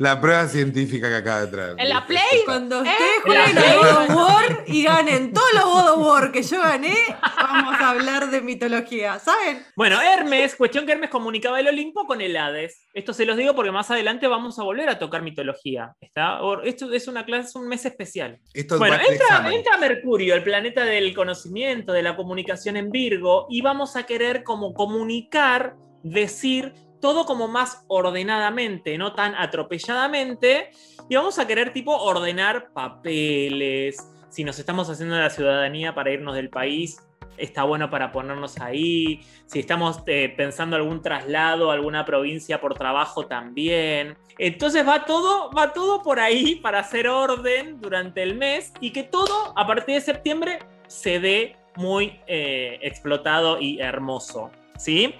La 0.00 0.19
prueba 0.19 0.49
científica 0.49 1.11
que 1.11 1.16
acaba 1.16 1.42
de 1.42 1.47
traer. 1.49 1.75
En 1.76 1.90
la 1.90 2.07
Play, 2.07 2.42
Cuando 2.47 2.83
¿Eh? 2.83 2.88
ustedes 2.88 3.37
La 3.37 3.45
jueguen 3.45 3.54
Play. 3.54 3.76
God 3.76 3.99
of 3.99 4.16
War 4.16 4.64
y 4.66 4.83
ganen 4.85 5.33
todos 5.35 5.52
los 5.52 5.64
God 5.64 5.90
of 5.90 6.07
War 6.07 6.33
que 6.33 6.42
yo 6.42 6.59
gané, 6.59 6.95
vamos 7.37 7.75
a 7.78 7.90
hablar 7.90 8.30
de 8.30 8.40
mitología, 8.40 9.19
¿saben? 9.19 9.62
Bueno, 9.76 10.00
Hermes, 10.00 10.57
cuestión 10.57 10.87
que 10.87 10.92
Hermes 10.92 11.11
comunicaba 11.11 11.61
el 11.61 11.69
Olimpo 11.69 12.07
con 12.07 12.23
el 12.23 12.35
Hades. 12.35 12.87
Esto 12.95 13.12
se 13.12 13.26
los 13.26 13.37
digo 13.37 13.54
porque 13.54 13.73
más 13.73 13.90
adelante 13.90 14.26
vamos 14.26 14.59
a 14.59 14.62
volver 14.62 14.88
a 14.88 14.99
tocar 14.99 15.21
mitología. 15.21 15.95
¿está? 16.00 16.40
Esto 16.64 16.90
es 16.90 17.07
una 17.07 17.26
clase, 17.26 17.50
es 17.50 17.57
un 17.57 17.69
mes 17.69 17.85
especial. 17.85 18.38
Esto 18.54 18.78
Bueno, 18.78 18.97
entra, 19.07 19.52
entra 19.52 19.76
Mercurio, 19.76 20.35
el 20.35 20.42
planeta 20.42 20.83
del 20.83 21.14
conocimiento, 21.14 21.92
de 21.92 22.02
la 22.02 22.16
comunicación 22.16 22.78
en 22.78 22.90
Virgo, 22.90 23.49
y 23.50 23.61
vamos 23.61 23.97
a 23.97 24.04
querer 24.04 24.45
como 24.45 24.73
comunicar, 24.73 25.76
decir 26.02 26.73
todo 27.00 27.25
como 27.25 27.49
más 27.49 27.85
ordenadamente, 27.88 28.97
no 28.99 29.14
tan 29.14 29.35
atropelladamente, 29.35 30.71
y 31.09 31.16
vamos 31.16 31.38
a 31.38 31.47
querer 31.47 31.73
tipo 31.73 31.97
ordenar 31.97 32.73
papeles, 32.73 33.97
si 34.28 34.45
nos 34.45 34.59
estamos 34.59 34.88
haciendo 34.88 35.16
la 35.16 35.30
ciudadanía 35.30 35.95
para 35.95 36.12
irnos 36.12 36.35
del 36.35 36.50
país, 36.50 36.99
está 37.37 37.64
bueno 37.64 37.90
para 37.90 38.12
ponernos 38.12 38.61
ahí, 38.61 39.23
si 39.47 39.59
estamos 39.59 40.02
eh, 40.07 40.33
pensando 40.37 40.76
algún 40.76 41.02
traslado 41.02 41.71
a 41.71 41.75
alguna 41.75 42.04
provincia 42.04 42.61
por 42.61 42.75
trabajo 42.75 43.26
también. 43.26 44.16
Entonces 44.38 44.87
va 44.87 45.04
todo, 45.04 45.50
va 45.50 45.73
todo 45.73 46.02
por 46.02 46.21
ahí 46.21 46.57
para 46.57 46.80
hacer 46.80 47.09
orden 47.09 47.80
durante 47.80 48.23
el 48.23 48.37
mes 48.37 48.73
y 48.80 48.92
que 48.92 49.02
todo 49.02 49.52
a 49.57 49.66
partir 49.66 49.97
de 49.97 50.00
septiembre 50.00 50.59
se 50.87 51.19
dé 51.19 51.57
muy 51.76 52.21
eh, 52.26 52.78
explotado 52.83 53.61
y 53.61 53.80
hermoso. 53.80 54.50
¿Sí? 54.78 55.14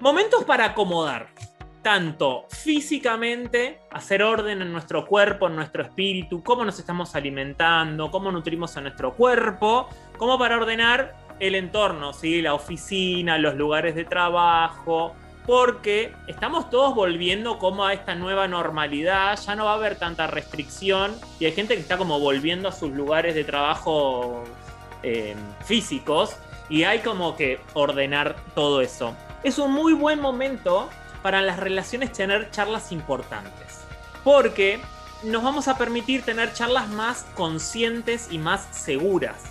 Momentos 0.00 0.44
para 0.44 0.64
acomodar. 0.66 1.26
Tanto 1.82 2.44
físicamente, 2.50 3.80
hacer 3.90 4.22
orden 4.22 4.62
en 4.62 4.72
nuestro 4.72 5.04
cuerpo, 5.04 5.48
en 5.48 5.56
nuestro 5.56 5.82
espíritu, 5.82 6.42
cómo 6.44 6.64
nos 6.64 6.78
estamos 6.78 7.16
alimentando, 7.16 8.10
cómo 8.10 8.30
nutrimos 8.30 8.76
a 8.76 8.80
nuestro 8.80 9.14
cuerpo, 9.14 9.88
como 10.16 10.38
para 10.38 10.56
ordenar 10.56 11.16
el 11.40 11.56
entorno, 11.56 12.12
¿sí? 12.12 12.42
la 12.42 12.54
oficina, 12.54 13.38
los 13.38 13.56
lugares 13.56 13.96
de 13.96 14.04
trabajo, 14.04 15.14
porque 15.46 16.12
estamos 16.28 16.70
todos 16.70 16.94
volviendo 16.94 17.58
como 17.58 17.84
a 17.84 17.92
esta 17.92 18.14
nueva 18.14 18.46
normalidad, 18.46 19.36
ya 19.40 19.56
no 19.56 19.64
va 19.64 19.72
a 19.72 19.76
haber 19.76 19.96
tanta 19.96 20.26
restricción 20.28 21.12
y 21.40 21.46
hay 21.46 21.52
gente 21.52 21.74
que 21.74 21.80
está 21.80 21.96
como 21.96 22.20
volviendo 22.20 22.68
a 22.68 22.72
sus 22.72 22.90
lugares 22.90 23.34
de 23.34 23.44
trabajo 23.44 24.44
eh, 25.02 25.34
físicos 25.64 26.36
y 26.68 26.84
hay 26.84 27.00
como 27.00 27.36
que 27.36 27.60
ordenar 27.74 28.36
todo 28.54 28.80
eso. 28.80 29.14
Es 29.42 29.58
un 29.58 29.72
muy 29.72 29.92
buen 29.92 30.20
momento 30.20 30.88
para 31.22 31.42
las 31.42 31.58
relaciones 31.58 32.12
tener 32.12 32.50
charlas 32.50 32.92
importantes, 32.92 33.84
porque 34.24 34.80
nos 35.22 35.42
vamos 35.42 35.68
a 35.68 35.76
permitir 35.76 36.22
tener 36.22 36.52
charlas 36.52 36.88
más 36.88 37.24
conscientes 37.34 38.28
y 38.30 38.38
más 38.38 38.68
seguras, 38.72 39.44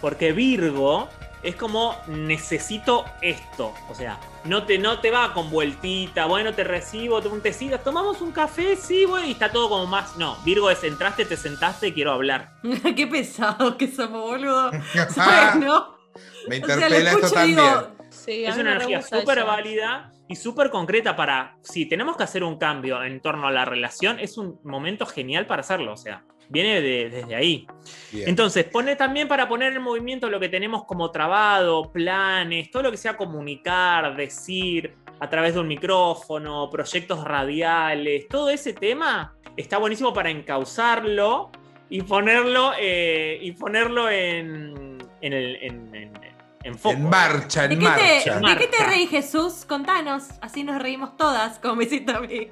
porque 0.00 0.32
Virgo 0.32 1.08
es 1.42 1.56
como 1.56 1.96
necesito 2.06 3.04
esto, 3.22 3.72
o 3.88 3.94
sea, 3.94 4.20
no 4.44 4.64
te, 4.64 4.78
no 4.78 5.00
te 5.00 5.10
va 5.10 5.32
con 5.32 5.50
vueltita, 5.50 6.26
bueno, 6.26 6.52
te 6.54 6.64
recibo, 6.64 7.20
te 7.20 7.28
un 7.28 7.40
tecito, 7.40 7.78
tomamos 7.80 8.20
un 8.20 8.32
café, 8.32 8.76
sí, 8.76 9.04
bueno, 9.06 9.26
y 9.26 9.32
está 9.32 9.50
todo 9.50 9.68
como 9.68 9.86
más, 9.86 10.16
no, 10.16 10.36
Virgo 10.44 10.70
es 10.70 10.84
entraste, 10.84 11.24
te 11.24 11.36
sentaste, 11.36 11.94
quiero 11.94 12.12
hablar. 12.12 12.54
Qué 12.96 13.06
pesado 13.06 13.76
que 13.76 13.88
somos, 13.88 14.22
boludo. 14.22 14.70
¿Sabes, 15.14 15.56
no? 15.56 15.99
Me 16.48 16.60
O 16.60 16.66
sea, 16.66 16.74
interpela 16.76 17.10
esto 17.12 17.30
también. 17.30 17.56
digo, 17.56 17.88
Sí, 18.10 18.44
a 18.44 18.50
Es 18.50 18.56
una 18.58 18.72
energía 18.72 19.02
súper 19.02 19.44
válida 19.44 20.12
y 20.28 20.34
súper 20.34 20.70
concreta 20.70 21.14
para, 21.14 21.56
si 21.62 21.86
tenemos 21.86 22.16
que 22.16 22.24
hacer 22.24 22.42
un 22.42 22.58
cambio 22.58 23.02
en 23.04 23.20
torno 23.20 23.46
a 23.46 23.52
la 23.52 23.64
relación, 23.64 24.18
es 24.18 24.36
un 24.36 24.58
momento 24.64 25.06
genial 25.06 25.46
para 25.46 25.60
hacerlo, 25.60 25.92
o 25.92 25.96
sea, 25.96 26.24
viene 26.48 26.80
de- 26.80 27.08
desde 27.08 27.34
ahí. 27.36 27.68
Bien. 28.10 28.28
Entonces, 28.28 28.64
pone 28.64 28.96
también 28.96 29.28
para 29.28 29.48
poner 29.48 29.74
en 29.74 29.82
movimiento 29.82 30.28
lo 30.28 30.40
que 30.40 30.48
tenemos 30.48 30.84
como 30.86 31.12
trabado, 31.12 31.92
planes, 31.92 32.70
todo 32.72 32.82
lo 32.82 32.90
que 32.90 32.96
sea 32.96 33.16
comunicar, 33.16 34.16
decir 34.16 34.96
a 35.20 35.28
través 35.30 35.54
de 35.54 35.60
un 35.60 35.68
micrófono, 35.68 36.68
proyectos 36.68 37.22
radiales, 37.22 38.26
todo 38.28 38.50
ese 38.50 38.72
tema 38.72 39.34
está 39.56 39.78
buenísimo 39.78 40.12
para 40.12 40.30
encauzarlo 40.30 41.50
y 41.88 42.02
ponerlo, 42.02 42.72
eh, 42.78 43.38
y 43.40 43.52
ponerlo 43.52 44.10
en, 44.10 44.98
en, 45.20 45.32
el, 45.32 45.56
en, 45.62 45.94
en- 45.94 46.29
en 46.62 46.78
foco. 46.78 46.94
En 46.96 47.08
marcha, 47.08 47.66
¿De 47.68 47.74
en 47.74 47.80
qué, 47.80 47.86
te, 47.86 48.30
marcha. 48.40 48.40
¿De 48.40 48.56
qué 48.58 48.66
te 48.66 48.84
reís, 48.84 49.10
Jesús? 49.10 49.64
Contanos. 49.66 50.24
Así 50.40 50.62
nos 50.64 50.80
reímos 50.80 51.16
todas, 51.16 51.58
como 51.58 51.76
me 51.76 51.84
hiciste 51.84 52.12
a 52.12 52.20
mí. 52.20 52.48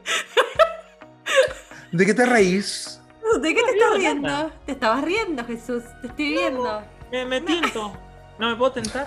¿De 1.92 2.06
qué 2.06 2.14
te 2.14 2.26
reís? 2.26 3.00
¿De 3.40 3.54
qué 3.54 3.60
te 3.62 3.66
No, 3.66 3.72
estás 3.72 3.90
no, 3.90 3.96
riendo? 3.96 4.28
nada. 4.28 4.50
Te 4.66 4.72
estabas 4.72 5.04
riendo, 5.04 5.44
Jesús. 5.44 5.82
Te 6.00 6.08
estoy 6.08 6.28
viendo. 6.30 6.82
Me, 7.12 7.24
me 7.24 7.40
tiento. 7.40 7.92
¿No 8.38 8.50
me 8.50 8.56
puedo 8.56 8.72
tentar? 8.72 9.06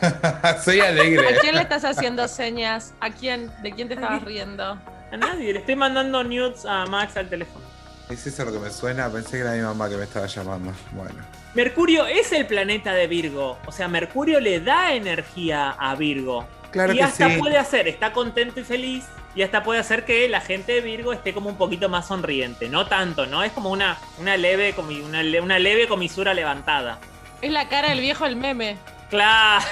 Soy 0.64 0.80
alegre. 0.82 1.38
¿A 1.38 1.40
quién 1.40 1.56
le 1.56 1.62
estás 1.62 1.86
haciendo 1.86 2.28
señas? 2.28 2.94
¿A 3.00 3.10
quién? 3.10 3.52
¿De 3.64 3.72
quién 3.72 3.88
te 3.88 3.94
estabas 3.96 4.24
riendo? 4.24 4.64
A 5.12 5.18
nadie. 5.18 5.54
Le 5.54 5.60
estoy 5.60 5.76
mandando 5.76 6.24
nudes 6.24 6.66
a 6.66 6.86
Max 6.86 7.18
al 7.18 7.30
teléfono. 7.30 7.66
¿Es 8.12 8.28
eso 8.28 8.46
lo 8.46 8.52
que 8.52 8.60
me 8.60 8.70
suena? 8.70 9.10
Pensé 9.10 9.32
que 9.32 9.40
era 9.40 9.52
mi 9.54 9.62
mamá 9.62 9.90
que 9.90 9.96
me 9.98 10.04
estaba 10.04 10.26
llamando. 10.28 10.74
Bueno. 10.92 11.16
Mercurio 11.54 12.06
es 12.06 12.32
el 12.32 12.46
planeta 12.46 12.94
de 12.94 13.08
Virgo. 13.08 13.58
O 13.66 13.72
sea, 13.72 13.88
Mercurio 13.88 14.40
le 14.40 14.60
da 14.60 14.94
energía 14.94 15.72
a 15.72 15.96
Virgo. 15.96 16.46
Claro 16.72 16.94
y 16.94 16.98
que 16.98 17.04
hasta 17.04 17.30
sí. 17.30 17.38
puede 17.38 17.58
hacer, 17.58 17.88
está 17.88 18.14
contento 18.14 18.60
y 18.60 18.64
feliz. 18.64 19.06
Y 19.36 19.44
hasta 19.44 19.64
puede 19.64 19.80
hacer 19.80 20.04
que 20.04 20.28
la 20.28 20.42
gente 20.42 20.74
de 20.74 20.82
Virgo 20.82 21.14
esté 21.14 21.34
como 21.34 21.50
un 21.50 21.56
poquito 21.58 21.88
más 21.90 22.08
sonriente. 22.08 22.68
No 22.70 22.88
tanto, 22.88 23.26
¿no? 23.28 23.44
Es 23.44 23.52
como 23.54 23.70
una, 23.70 23.98
una, 24.20 24.36
leve, 24.38 24.76
comi- 24.76 25.04
una, 25.04 25.24
le- 25.24 25.40
una 25.42 25.58
leve 25.58 25.88
comisura 25.88 26.34
levantada. 26.34 27.00
Es 27.42 27.52
la 27.52 27.70
cara 27.70 27.90
del 27.90 28.02
viejo 28.02 28.26
el 28.26 28.36
meme. 28.36 28.78
Claro. 29.10 29.64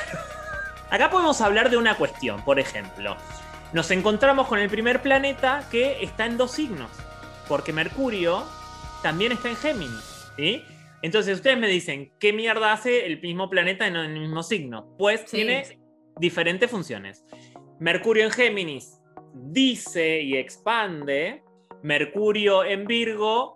Acá 0.90 1.10
podemos 1.10 1.40
hablar 1.42 1.70
de 1.70 1.78
una 1.78 1.96
cuestión, 1.96 2.42
por 2.44 2.60
ejemplo. 2.60 3.16
Nos 3.74 3.92
encontramos 3.92 4.48
con 4.48 4.60
el 4.60 4.70
primer 4.70 5.02
planeta 5.02 5.64
que 5.70 6.04
está 6.04 6.26
en 6.26 6.38
dos 6.38 6.52
signos. 6.52 6.90
Porque 7.50 7.74
Mercurio 7.74 8.46
también 9.04 9.34
está 9.34 9.50
en 9.50 9.58
Géminis. 9.58 10.32
¿sí? 10.38 10.64
Entonces 11.02 11.36
ustedes 11.36 11.58
me 11.58 11.68
dicen, 11.68 12.14
¿qué 12.20 12.32
mierda 12.32 12.72
hace 12.72 13.06
el 13.06 13.20
mismo 13.22 13.50
planeta 13.50 13.88
en 13.88 13.98
el 13.98 14.18
mismo 14.20 14.44
signo? 14.44 14.96
Pues 14.98 15.22
Sí. 15.26 15.38
tiene 15.38 15.80
diferentes 16.18 16.70
funciones. 16.72 17.26
Mercurio 17.80 18.24
en 18.26 18.32
Géminis 18.32 19.02
dice 19.34 20.22
y 20.22 20.38
expande. 20.38 21.44
Mercurio 21.82 22.64
en 22.64 22.86
Virgo 22.86 23.54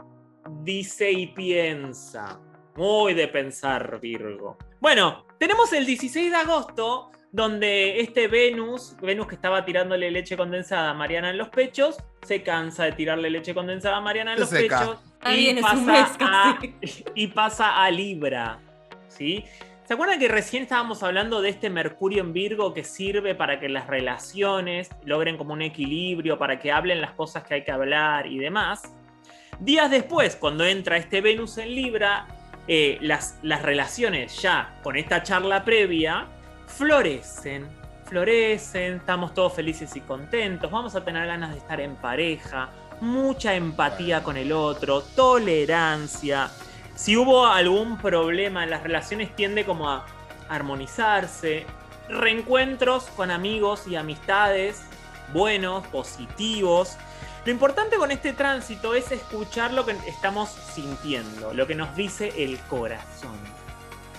dice 0.63 1.11
y 1.11 1.27
piensa. 1.27 2.39
Muy 2.75 3.13
de 3.13 3.27
pensar, 3.27 3.99
Virgo. 3.99 4.57
Bueno, 4.79 5.25
tenemos 5.39 5.71
el 5.73 5.85
16 5.85 6.31
de 6.31 6.37
agosto, 6.37 7.11
donde 7.33 7.99
este 7.99 8.27
Venus, 8.27 8.95
Venus 9.01 9.25
que 9.25 9.33
estaba 9.33 9.65
tirándole 9.65 10.11
leche 10.11 10.37
condensada 10.37 10.91
a 10.91 10.93
Mariana 10.93 11.31
en 11.31 11.39
los 11.39 11.49
pechos, 11.49 11.97
se 12.21 12.43
cansa 12.43 12.85
de 12.85 12.91
tirarle 12.91 13.31
leche 13.31 13.55
condensada 13.55 13.97
a 13.97 14.01
Mariana 14.01 14.33
en 14.33 14.37
Se 14.37 14.41
los 14.41 14.49
seca. 14.49 14.79
pechos 14.79 14.99
Está 15.15 15.35
y 15.35 15.61
pasa, 15.61 15.75
mes 15.75 16.09
a, 16.19 16.59
y 17.15 17.27
pasa 17.27 17.83
a 17.83 17.89
Libra. 17.89 18.59
¿Sí? 19.07 19.43
¿Se 19.83 19.95
acuerdan 19.95 20.19
que 20.19 20.27
recién 20.27 20.63
estábamos 20.63 21.01
hablando 21.01 21.41
de 21.41 21.49
este 21.49 21.71
Mercurio 21.71 22.21
en 22.21 22.33
Virgo 22.33 22.71
que 22.71 22.83
sirve 22.83 23.33
para 23.33 23.59
que 23.59 23.67
las 23.67 23.87
relaciones 23.87 24.91
logren 25.03 25.35
como 25.35 25.53
un 25.53 25.63
equilibrio, 25.63 26.37
para 26.37 26.59
que 26.59 26.71
hablen 26.71 27.01
las 27.01 27.13
cosas 27.13 27.43
que 27.43 27.55
hay 27.55 27.63
que 27.63 27.71
hablar 27.71 28.27
y 28.27 28.37
demás? 28.37 28.93
Días 29.59 29.89
después, 29.89 30.35
cuando 30.35 30.65
entra 30.65 30.97
este 30.97 31.19
Venus 31.21 31.57
en 31.57 31.73
Libra, 31.73 32.27
eh, 32.67 32.99
las, 33.01 33.39
las 33.41 33.63
relaciones 33.63 34.39
ya 34.39 34.79
con 34.83 34.97
esta 34.97 35.23
charla 35.23 35.65
previa 35.65 36.27
florecen, 36.77 37.67
florecen, 38.05 38.95
estamos 38.95 39.33
todos 39.33 39.53
felices 39.53 39.95
y 39.95 40.01
contentos, 40.01 40.71
vamos 40.71 40.95
a 40.95 41.03
tener 41.03 41.27
ganas 41.27 41.51
de 41.51 41.57
estar 41.57 41.79
en 41.79 41.95
pareja, 41.95 42.69
mucha 43.01 43.53
empatía 43.53 44.23
con 44.23 44.37
el 44.37 44.51
otro, 44.51 45.01
tolerancia. 45.01 46.49
Si 46.95 47.15
hubo 47.17 47.45
algún 47.45 47.97
problema 47.97 48.63
en 48.63 48.69
las 48.69 48.83
relaciones 48.83 49.35
tiende 49.35 49.65
como 49.65 49.89
a 49.89 50.05
armonizarse, 50.49 51.65
reencuentros 52.09 53.05
con 53.15 53.31
amigos 53.31 53.87
y 53.87 53.95
amistades 53.95 54.83
buenos, 55.31 55.85
positivos. 55.87 56.97
Lo 57.45 57.51
importante 57.51 57.97
con 57.97 58.11
este 58.11 58.33
tránsito 58.33 58.93
es 58.93 59.11
escuchar 59.11 59.73
lo 59.73 59.85
que 59.85 59.95
estamos 60.07 60.49
sintiendo, 60.49 61.53
lo 61.53 61.67
que 61.67 61.75
nos 61.75 61.95
dice 61.95 62.43
el 62.43 62.57
corazón. 62.69 63.37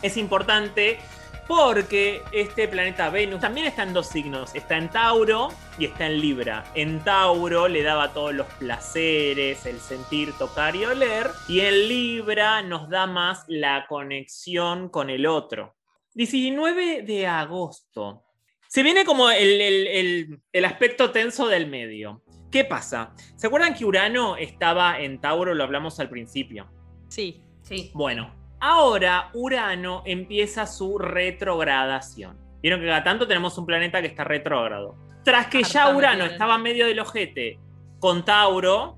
Es 0.03 0.17
importante 0.17 0.99
porque 1.47 2.23
este 2.33 2.69
planeta 2.69 3.11
Venus 3.11 3.41
también 3.41 3.67
está 3.67 3.83
en 3.83 3.93
dos 3.93 4.09
signos, 4.09 4.55
está 4.55 4.77
en 4.77 4.89
Tauro 4.91 5.49
y 5.79 5.87
está 5.87 6.07
en 6.07 6.21
Libra. 6.21 6.65
En 6.75 7.01
Tauro 7.05 7.69
le 7.69 7.83
daba 7.83 8.13
todos 8.13 8.35
los 8.35 8.47
placeres, 8.55 9.67
el 9.67 9.81
sentir, 9.81 10.33
tocar 10.39 10.75
y 10.77 10.85
oler, 10.85 11.31
y 11.49 11.61
en 11.61 11.89
Libra 11.89 12.63
nos 12.63 12.89
da 12.89 13.07
más 13.07 13.45
la 13.49 13.87
conexión 13.89 14.89
con 14.89 15.11
el 15.11 15.27
otro. 15.27 15.77
19 16.15 17.03
de 17.03 17.27
agosto. 17.27 18.23
Se 18.69 18.83
viene 18.83 19.05
como 19.05 19.31
el, 19.31 20.41
aspecto 20.65 21.11
tenso 21.11 21.49
del 21.49 21.69
medio. 21.69 22.23
¿Qué 22.51 22.65
pasa? 22.65 23.15
¿Se 23.37 23.47
acuerdan 23.47 23.75
que 23.75 23.85
Urano 23.85 24.37
estaba 24.37 25.01
en 25.01 25.21
Tauro? 25.21 25.55
Lo 25.55 25.65
hablamos 25.65 26.01
al 26.01 26.09
principio. 26.09 26.71
Sí. 27.09 27.41
Sí. 27.63 27.91
Bueno, 27.95 28.44
ahora 28.65 29.29
Urano 29.35 30.03
empieza 30.07 30.67
su 30.67 30.97
retrogradación. 30.97 32.39
Vieron 32.63 32.81
que 32.81 32.87
cada 32.87 33.05
tanto 33.05 33.29
tenemos 33.29 33.59
un 33.59 33.67
planeta 33.67 34.01
que 34.01 34.07
está 34.07 34.25
retrógrado. 34.25 34.97
Tras 35.23 35.49
que 35.49 35.63
ya 35.63 35.95
Urano 35.95 36.25
estaba 36.25 36.57
medio 36.57 36.87
del 36.87 36.99
ojete 36.99 37.59
con 37.99 38.25
Tauro, 38.25 38.97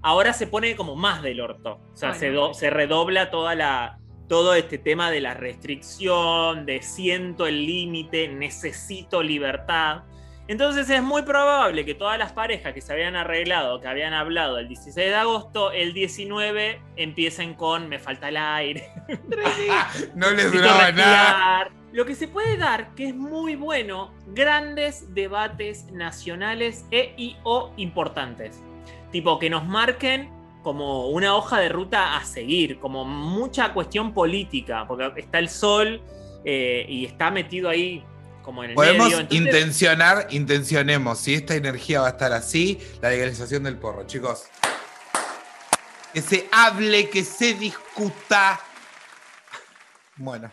ahora 0.00 0.32
se 0.32 0.46
pone 0.46 0.74
como 0.76 0.96
más 0.96 1.22
del 1.22 1.42
orto. 1.42 1.78
O 1.92 1.96
sea, 1.96 2.14
se 2.14 2.70
redobla 2.70 3.30
toda 3.30 3.54
la, 3.54 3.98
todo 4.28 4.54
este 4.54 4.78
tema 4.78 5.10
de 5.10 5.20
la 5.20 5.34
restricción, 5.34 6.64
de 6.64 6.80
siento 6.80 7.46
el 7.46 7.66
límite, 7.66 8.28
necesito 8.28 9.22
libertad. 9.22 10.04
Entonces 10.48 10.90
es 10.90 11.02
muy 11.02 11.22
probable 11.22 11.84
que 11.84 11.94
todas 11.94 12.18
las 12.18 12.32
parejas 12.32 12.72
que 12.72 12.80
se 12.80 12.92
habían 12.92 13.14
arreglado, 13.14 13.80
que 13.80 13.86
habían 13.86 14.12
hablado 14.12 14.58
el 14.58 14.68
16 14.68 14.94
de 14.94 15.14
agosto, 15.14 15.70
el 15.70 15.92
19 15.92 16.80
empiecen 16.96 17.54
con 17.54 17.88
me 17.88 17.98
falta 17.98 18.28
el 18.28 18.36
aire. 18.36 18.88
no 20.14 20.30
les 20.32 20.52
duraba 20.52 20.90
nada. 20.90 21.70
Lo 21.92 22.06
que 22.06 22.14
se 22.14 22.26
puede 22.26 22.56
dar, 22.56 22.94
que 22.94 23.08
es 23.08 23.14
muy 23.14 23.54
bueno, 23.54 24.12
grandes 24.28 25.14
debates 25.14 25.84
nacionales 25.92 26.86
e 26.90 27.14
y 27.16 27.36
o 27.44 27.72
importantes. 27.76 28.62
Tipo 29.10 29.38
que 29.38 29.50
nos 29.50 29.66
marquen 29.66 30.30
como 30.62 31.08
una 31.08 31.36
hoja 31.36 31.60
de 31.60 31.68
ruta 31.68 32.16
a 32.16 32.24
seguir, 32.24 32.78
como 32.78 33.04
mucha 33.04 33.72
cuestión 33.74 34.14
política, 34.14 34.86
porque 34.88 35.12
está 35.16 35.38
el 35.38 35.48
sol 35.48 36.00
eh, 36.44 36.86
y 36.88 37.04
está 37.04 37.30
metido 37.30 37.68
ahí 37.68 38.02
como 38.42 38.64
en 38.64 38.70
el 38.70 38.76
Podemos 38.76 39.10
medio. 39.10 39.26
intencionar, 39.30 40.26
intencionemos, 40.30 41.18
si 41.18 41.34
esta 41.34 41.54
energía 41.54 42.00
va 42.00 42.08
a 42.08 42.10
estar 42.10 42.32
así, 42.32 42.78
la 43.00 43.10
legalización 43.10 43.62
del 43.62 43.76
porro, 43.76 44.06
chicos. 44.06 44.46
Que 46.12 46.20
se 46.20 46.48
hable, 46.52 47.08
que 47.08 47.24
se 47.24 47.54
discuta. 47.54 48.60
Bueno. 50.16 50.52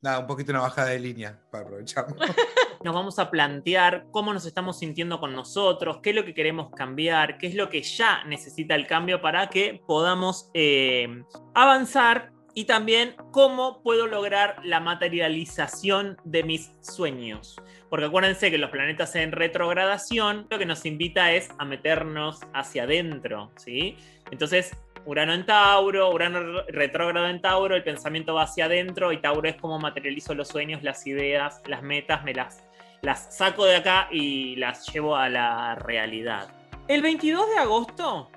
Nada, 0.00 0.20
un 0.20 0.26
poquito 0.26 0.52
una 0.52 0.60
bajada 0.60 0.90
de 0.90 1.00
línea 1.00 1.38
para 1.50 1.64
aprovechar. 1.64 2.06
Nos 2.84 2.94
vamos 2.94 3.18
a 3.18 3.30
plantear 3.30 4.06
cómo 4.12 4.32
nos 4.32 4.46
estamos 4.46 4.78
sintiendo 4.78 5.18
con 5.18 5.34
nosotros, 5.34 5.98
qué 6.02 6.10
es 6.10 6.16
lo 6.16 6.24
que 6.24 6.34
queremos 6.34 6.70
cambiar, 6.70 7.36
qué 7.36 7.48
es 7.48 7.56
lo 7.56 7.68
que 7.68 7.82
ya 7.82 8.22
necesita 8.24 8.76
el 8.76 8.86
cambio 8.86 9.20
para 9.20 9.48
que 9.48 9.82
podamos 9.88 10.50
eh, 10.54 11.24
avanzar 11.54 12.32
y 12.56 12.64
también 12.64 13.14
cómo 13.32 13.82
puedo 13.82 14.06
lograr 14.06 14.56
la 14.64 14.80
materialización 14.80 16.16
de 16.24 16.42
mis 16.42 16.72
sueños. 16.80 17.60
Porque 17.90 18.06
acuérdense 18.06 18.50
que 18.50 18.56
los 18.56 18.70
planetas 18.70 19.14
en 19.14 19.32
retrogradación 19.32 20.46
lo 20.48 20.58
que 20.58 20.64
nos 20.64 20.86
invita 20.86 21.32
es 21.32 21.50
a 21.58 21.66
meternos 21.66 22.40
hacia 22.54 22.84
adentro, 22.84 23.52
¿sí? 23.56 23.98
Entonces, 24.30 24.74
Urano 25.04 25.34
en 25.34 25.44
Tauro, 25.44 26.10
Urano 26.10 26.62
retrógrado 26.68 27.28
en 27.28 27.42
Tauro, 27.42 27.76
el 27.76 27.84
pensamiento 27.84 28.32
va 28.32 28.44
hacia 28.44 28.64
adentro 28.64 29.12
y 29.12 29.18
Tauro 29.18 29.46
es 29.46 29.56
como 29.56 29.78
materializo 29.78 30.34
los 30.34 30.48
sueños, 30.48 30.82
las 30.82 31.06
ideas, 31.06 31.60
las 31.66 31.82
metas, 31.82 32.24
me 32.24 32.32
las, 32.32 32.64
las 33.02 33.36
saco 33.36 33.66
de 33.66 33.76
acá 33.76 34.08
y 34.10 34.56
las 34.56 34.90
llevo 34.90 35.14
a 35.14 35.28
la 35.28 35.74
realidad. 35.74 36.48
El 36.88 37.02
22 37.02 37.50
de 37.50 37.58
agosto 37.58 38.30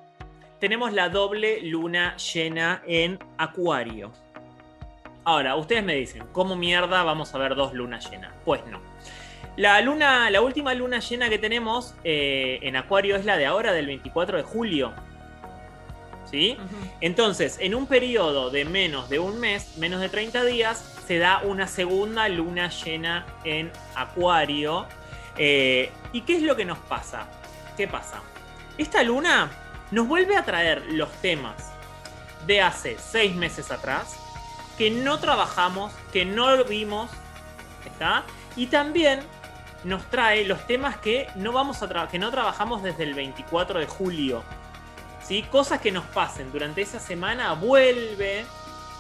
tenemos 0.60 0.94
la 0.94 1.10
doble 1.10 1.62
luna 1.62 2.16
llena 2.18 2.84
en 2.86 3.18
Acuario. 3.38 4.12
Ahora, 5.24 5.56
ustedes 5.56 5.84
me 5.84 5.96
dicen, 5.96 6.24
¿cómo 6.32 6.56
mierda 6.56 7.04
vamos 7.04 7.34
a 7.34 7.38
ver 7.38 7.56
dos 7.56 7.74
lunas 7.74 8.10
llenas? 8.10 8.34
Pues 8.46 8.66
no. 8.68 8.82
La 9.58 9.82
luna, 9.82 10.30
la 10.30 10.42
última 10.42 10.74
luna 10.74 11.00
llena 11.00 11.30
que 11.30 11.38
tenemos 11.38 11.96
eh, 12.04 12.60
en 12.62 12.76
Acuario 12.76 13.16
es 13.16 13.26
la 13.26 13.38
de 13.38 13.46
ahora, 13.46 13.74
del 13.74 13.86
24 13.86 14.38
de 14.38 14.44
julio. 14.44 14.94
¿sí? 16.30 16.58
Entonces, 17.02 17.58
en 17.60 17.76
un 17.76 17.86
periodo 17.86 18.50
de 18.50 18.66
menos 18.66 19.10
de 19.10 19.20
un 19.20 19.40
mes, 19.40 19.78
menos 19.78 20.02
de 20.02 20.10
30 20.10 20.44
días, 20.46 21.02
se 21.08 21.18
da 21.18 21.42
una 21.44 21.68
segunda 21.68 22.30
luna 22.30 22.70
llena 22.70 23.26
en 23.44 23.72
Acuario. 23.96 24.86
Eh, 25.38 25.90
¿Y 26.14 26.22
qué 26.22 26.38
es 26.38 26.44
lo 26.44 26.56
que 26.56 26.66
nos 26.66 26.78
pasa? 26.80 27.28
¿Qué 27.78 27.88
pasa? 27.88 28.22
Esta 28.78 29.04
luna 29.04 29.50
nos 29.92 30.08
vuelve 30.08 30.38
a 30.38 30.46
traer 30.46 30.84
los 30.92 31.12
temas 31.22 31.72
de 32.46 32.62
hace 32.62 32.98
seis 33.00 33.36
meses 33.36 33.72
atrás, 33.72 34.16
que 34.78 34.90
no 34.90 35.20
trabajamos, 35.20 35.92
que 36.14 36.26
no 36.26 36.64
vimos, 36.64 37.12
¿está? 37.86 38.24
Y 38.56 38.68
también 38.68 39.22
nos 39.84 40.10
trae 40.10 40.46
los 40.46 40.66
temas 40.68 40.98
que 40.98 41.28
no, 41.36 41.52
vamos 41.52 41.82
a 41.82 42.08
que 42.08 42.20
no 42.20 42.32
trabajamos 42.32 42.84
desde 42.84 43.04
el 43.04 43.14
24 43.14 43.80
de 43.80 43.88
julio, 43.88 44.44
Cosas 45.52 45.80
que 45.80 45.92
nos 45.92 46.06
pasen 46.06 46.52
durante 46.52 46.82
esa 46.82 47.00
semana 47.00 47.54
vuelve 47.54 48.46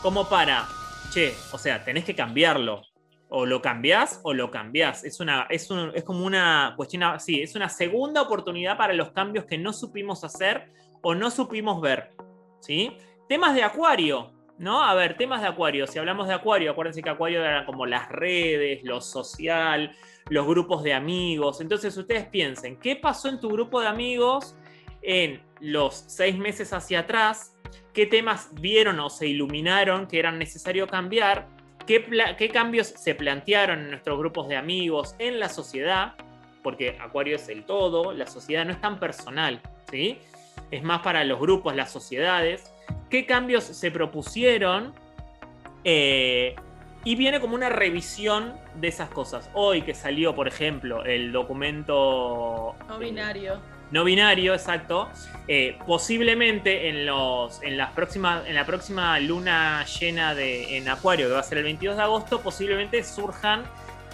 como 0.03 0.29
para, 0.29 0.67
che, 1.09 1.35
o 1.51 1.57
sea, 1.57 1.83
tenés 1.83 2.05
que 2.05 2.13
cambiarlo. 2.13 2.83
O 3.29 3.45
lo 3.45 3.61
cambiás 3.61 4.19
o 4.23 4.33
lo 4.33 4.49
cambiás. 4.49 5.03
Es, 5.03 5.19
una, 5.19 5.45
es, 5.49 5.69
es 5.93 6.03
como 6.03 6.25
una 6.25 6.73
cuestión, 6.75 7.19
sí, 7.19 7.41
es 7.41 7.55
una 7.55 7.69
segunda 7.69 8.21
oportunidad 8.21 8.77
para 8.77 8.93
los 8.93 9.11
cambios 9.11 9.45
que 9.45 9.57
no 9.57 9.71
supimos 9.71 10.23
hacer 10.23 10.71
o 11.01 11.15
no 11.15 11.29
supimos 11.29 11.79
ver. 11.79 12.11
¿sí? 12.59 12.91
Temas 13.27 13.55
de 13.55 13.63
acuario, 13.63 14.31
¿no? 14.57 14.83
A 14.83 14.93
ver, 14.95 15.15
temas 15.15 15.41
de 15.41 15.47
acuario. 15.47 15.87
Si 15.87 15.99
hablamos 15.99 16.27
de 16.27 16.33
acuario, 16.33 16.71
acuérdense 16.71 17.01
que 17.01 17.09
acuario 17.09 17.43
eran 17.43 17.65
como 17.65 17.85
las 17.85 18.09
redes, 18.09 18.83
lo 18.83 18.99
social, 18.99 19.95
los 20.29 20.47
grupos 20.47 20.83
de 20.83 20.93
amigos. 20.93 21.61
Entonces 21.61 21.95
ustedes 21.95 22.25
piensen, 22.27 22.77
¿qué 22.79 22.95
pasó 22.95 23.29
en 23.29 23.39
tu 23.39 23.49
grupo 23.49 23.79
de 23.79 23.87
amigos 23.87 24.55
en 25.01 25.41
los 25.59 26.03
seis 26.07 26.37
meses 26.37 26.73
hacia 26.73 26.99
atrás, 26.99 27.55
qué 27.93 28.05
temas 28.05 28.49
vieron 28.53 28.99
o 28.99 29.09
se 29.09 29.27
iluminaron 29.27 30.07
que 30.07 30.19
eran 30.19 30.37
necesario 30.37 30.87
cambiar, 30.87 31.47
qué, 31.89 32.49
cambios 32.49 32.87
se 32.87 33.15
plantearon 33.15 33.79
en 33.79 33.89
nuestros 33.89 34.19
grupos 34.19 34.47
de 34.47 34.55
amigos, 34.55 35.15
en 35.17 35.39
la 35.39 35.49
sociedad, 35.49 36.13
porque 36.61 36.97
Acuario 36.99 37.35
es 37.35 37.49
el 37.49 37.63
todo, 37.63 38.13
la 38.13 38.27
sociedad 38.27 38.63
no 38.63 38.71
es 38.71 38.81
tan 38.81 38.99
personal, 38.99 39.59
¿sí? 39.89 40.19
Es 40.69 40.83
más 40.83 41.01
para 41.01 41.23
los 41.23 41.39
grupos, 41.39 41.75
las 41.75 41.91
sociedades, 41.91 42.71
qué 43.09 43.25
cambios 43.25 43.63
se 43.63 43.89
propusieron 43.89 44.93
eh, 45.83 46.55
y 47.03 47.15
viene 47.15 47.39
como 47.39 47.55
una 47.55 47.69
revisión 47.69 48.53
de 48.75 48.89
esas 48.89 49.09
cosas. 49.09 49.49
Hoy 49.53 49.81
que 49.81 49.95
salió, 49.95 50.35
por 50.35 50.47
ejemplo, 50.47 51.03
el 51.05 51.31
documento... 51.31 52.75
No 52.87 52.99
binario 52.99 53.59
no 53.91 54.03
binario, 54.03 54.53
exacto, 54.53 55.09
eh, 55.47 55.77
posiblemente 55.85 56.89
en, 56.89 57.05
los, 57.05 57.61
en, 57.63 57.77
las 57.77 57.91
próximas, 57.93 58.45
en 58.45 58.55
la 58.55 58.65
próxima 58.65 59.19
luna 59.19 59.83
llena 59.85 60.35
de, 60.35 60.77
en 60.77 60.87
Acuario, 60.87 61.27
que 61.27 61.33
va 61.33 61.39
a 61.39 61.43
ser 61.43 61.57
el 61.59 61.63
22 61.63 61.97
de 61.97 62.03
agosto, 62.03 62.41
posiblemente 62.41 63.03
surjan 63.03 63.63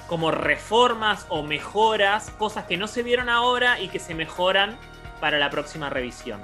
como 0.08 0.32
reformas 0.32 1.26
o 1.30 1.44
mejoras, 1.44 2.30
cosas 2.38 2.66
que 2.66 2.78
no 2.78 2.88
se 2.88 3.04
vieron 3.04 3.28
ahora 3.28 3.80
y 3.80 3.90
que 3.90 4.00
se 4.00 4.14
mejoran 4.14 4.78
para 5.20 5.40
la 5.40 5.50
próxima 5.50 5.90
revisión. 5.90 6.40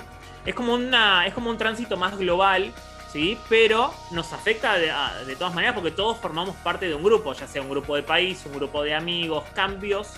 Es 0.45 0.55
como, 0.55 0.73
una, 0.73 1.25
es 1.27 1.33
como 1.33 1.49
un 1.49 1.57
tránsito 1.57 1.95
más 1.97 2.17
global, 2.17 2.73
¿sí? 3.13 3.37
pero 3.47 3.93
nos 4.09 4.33
afecta 4.33 4.73
de, 4.77 4.91
de 5.25 5.35
todas 5.35 5.53
maneras 5.53 5.75
porque 5.75 5.91
todos 5.91 6.17
formamos 6.17 6.55
parte 6.57 6.87
de 6.87 6.95
un 6.95 7.03
grupo, 7.03 7.33
ya 7.33 7.47
sea 7.47 7.61
un 7.61 7.69
grupo 7.69 7.95
de 7.95 8.03
país, 8.03 8.43
un 8.45 8.53
grupo 8.53 8.83
de 8.83 8.95
amigos, 8.95 9.43
cambios 9.53 10.13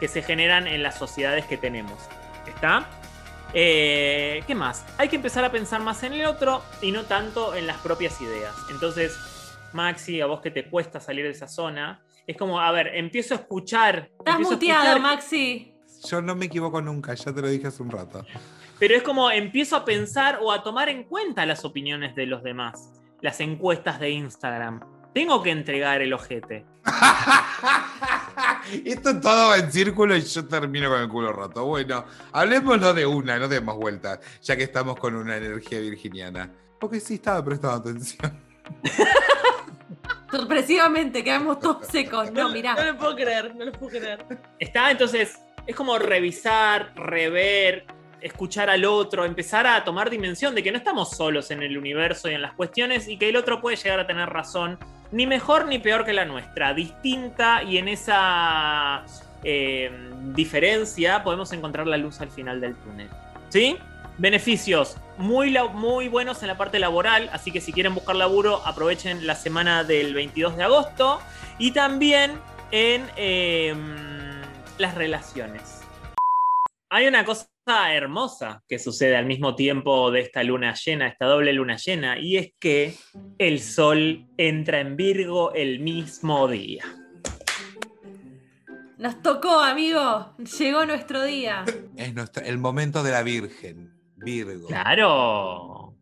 que 0.00 0.08
se 0.08 0.22
generan 0.22 0.66
en 0.66 0.82
las 0.82 0.96
sociedades 0.96 1.44
que 1.44 1.58
tenemos. 1.58 1.98
¿Está? 2.50 2.88
Eh, 3.54 4.42
¿Qué 4.46 4.54
más? 4.54 4.84
Hay 4.98 5.08
que 5.08 5.16
empezar 5.16 5.44
a 5.44 5.50
pensar 5.50 5.80
más 5.80 6.02
en 6.02 6.12
el 6.12 6.26
otro 6.26 6.62
y 6.82 6.92
no 6.92 7.04
tanto 7.04 7.54
en 7.54 7.66
las 7.66 7.78
propias 7.78 8.20
ideas. 8.20 8.54
Entonces, 8.70 9.16
Maxi, 9.72 10.20
a 10.20 10.26
vos 10.26 10.40
que 10.40 10.50
te 10.50 10.68
cuesta 10.68 11.00
salir 11.00 11.24
de 11.24 11.30
esa 11.30 11.48
zona, 11.48 12.02
Es 12.26 12.36
como, 12.36 12.60
a 12.60 12.70
ver, 12.70 12.94
empiezo 12.94 13.34
a 13.34 13.38
escuchar. 13.38 14.10
Estás 14.18 14.38
muteado, 14.38 14.82
escuchar, 14.82 15.00
Maxi. 15.00 15.74
Yo 16.08 16.22
no 16.22 16.36
me 16.36 16.46
equivoco 16.46 16.80
nunca, 16.80 17.14
ya 17.14 17.32
te 17.32 17.40
lo 17.40 17.48
dije 17.48 17.66
hace 17.68 17.82
un 17.82 17.90
rato. 17.90 18.24
Pero 18.78 18.94
es 18.94 19.02
como 19.02 19.30
empiezo 19.30 19.76
a 19.76 19.84
pensar 19.84 20.38
o 20.40 20.52
a 20.52 20.62
tomar 20.62 20.88
en 20.88 21.04
cuenta 21.04 21.44
las 21.44 21.64
opiniones 21.64 22.14
de 22.14 22.26
los 22.26 22.42
demás. 22.42 22.92
Las 23.20 23.40
encuestas 23.40 24.00
de 24.00 24.10
Instagram. 24.10 24.80
Tengo 25.12 25.42
que 25.42 25.50
entregar 25.50 26.00
el 26.02 26.12
ojete. 26.12 26.64
Esto 28.84 29.20
todo 29.20 29.48
va 29.50 29.58
en 29.58 29.70
círculo 29.72 30.16
y 30.16 30.22
yo 30.22 30.46
termino 30.46 30.88
con 30.88 31.00
el 31.00 31.08
culo 31.08 31.32
roto. 31.32 31.64
Bueno, 31.66 32.04
hablemoslo 32.32 32.94
de 32.94 33.06
una, 33.06 33.38
no 33.38 33.48
demos 33.48 33.76
vueltas, 33.76 34.20
ya 34.42 34.56
que 34.56 34.64
estamos 34.64 34.96
con 34.96 35.14
una 35.14 35.36
energía 35.36 35.80
virginiana. 35.80 36.50
Porque 36.78 37.00
sí 37.00 37.14
estaba 37.14 37.44
prestando 37.44 37.76
atención. 37.90 38.38
Sorpresivamente, 40.30 41.24
quedamos 41.24 41.58
todos 41.58 41.86
secos. 41.86 42.30
No, 42.32 42.44
No 42.48 42.48
mirá. 42.50 42.74
lo 42.84 42.96
puedo 42.96 43.16
creer, 43.16 43.54
no 43.56 43.64
lo 43.64 43.72
puedo 43.72 43.98
creer. 43.98 44.24
Está, 44.58 44.90
entonces, 44.90 45.40
es 45.66 45.74
como 45.74 45.98
revisar, 45.98 46.92
rever, 46.94 47.84
escuchar 48.20 48.70
al 48.70 48.84
otro, 48.84 49.24
empezar 49.24 49.66
a 49.66 49.82
tomar 49.82 50.08
dimensión 50.08 50.54
de 50.54 50.62
que 50.62 50.70
no 50.70 50.78
estamos 50.78 51.10
solos 51.10 51.50
en 51.50 51.62
el 51.62 51.76
universo 51.76 52.30
y 52.30 52.34
en 52.34 52.42
las 52.42 52.52
cuestiones 52.54 53.08
y 53.08 53.16
que 53.18 53.28
el 53.28 53.36
otro 53.36 53.60
puede 53.60 53.76
llegar 53.76 53.98
a 54.00 54.06
tener 54.06 54.28
razón, 54.28 54.78
ni 55.12 55.26
mejor 55.26 55.66
ni 55.66 55.78
peor 55.78 56.04
que 56.04 56.12
la 56.12 56.24
nuestra, 56.24 56.74
distinta 56.74 57.62
y 57.62 57.78
en 57.78 57.88
esa 57.88 59.04
eh, 59.42 59.90
diferencia 60.34 61.22
podemos 61.22 61.52
encontrar 61.52 61.86
la 61.86 61.96
luz 61.96 62.20
al 62.20 62.30
final 62.30 62.60
del 62.60 62.74
túnel. 62.76 63.08
¿Sí? 63.48 63.76
Beneficios 64.18 64.96
muy, 65.16 65.56
muy 65.74 66.08
buenos 66.08 66.42
en 66.42 66.48
la 66.48 66.56
parte 66.56 66.78
laboral, 66.78 67.30
así 67.32 67.50
que 67.50 67.60
si 67.60 67.72
quieren 67.72 67.94
buscar 67.94 68.16
laburo, 68.16 68.62
aprovechen 68.66 69.26
la 69.26 69.34
semana 69.34 69.84
del 69.84 70.14
22 70.14 70.56
de 70.56 70.64
agosto 70.64 71.20
y 71.58 71.72
también 71.72 72.38
en 72.70 73.06
eh, 73.16 73.74
las 74.78 74.94
relaciones. 74.94 75.80
Hay 76.90 77.06
una 77.06 77.24
cosa 77.24 77.48
hermosa 77.94 78.62
que 78.68 78.78
sucede 78.78 79.16
al 79.16 79.26
mismo 79.26 79.54
tiempo 79.54 80.10
de 80.10 80.20
esta 80.20 80.42
luna 80.42 80.74
llena, 80.74 81.06
esta 81.08 81.26
doble 81.26 81.52
luna 81.52 81.76
llena, 81.76 82.18
y 82.18 82.36
es 82.36 82.52
que 82.58 82.94
el 83.38 83.60
sol 83.60 84.26
entra 84.36 84.80
en 84.80 84.96
Virgo 84.96 85.52
el 85.54 85.80
mismo 85.80 86.48
día. 86.48 86.84
Nos 88.98 89.22
tocó, 89.22 89.60
amigo. 89.60 90.34
Llegó 90.58 90.84
nuestro 90.84 91.22
día. 91.22 91.64
Es 91.96 92.12
nuestro- 92.14 92.44
el 92.44 92.58
momento 92.58 93.02
de 93.02 93.10
la 93.12 93.22
Virgen, 93.22 93.94
Virgo. 94.16 94.68
Claro. 94.68 95.94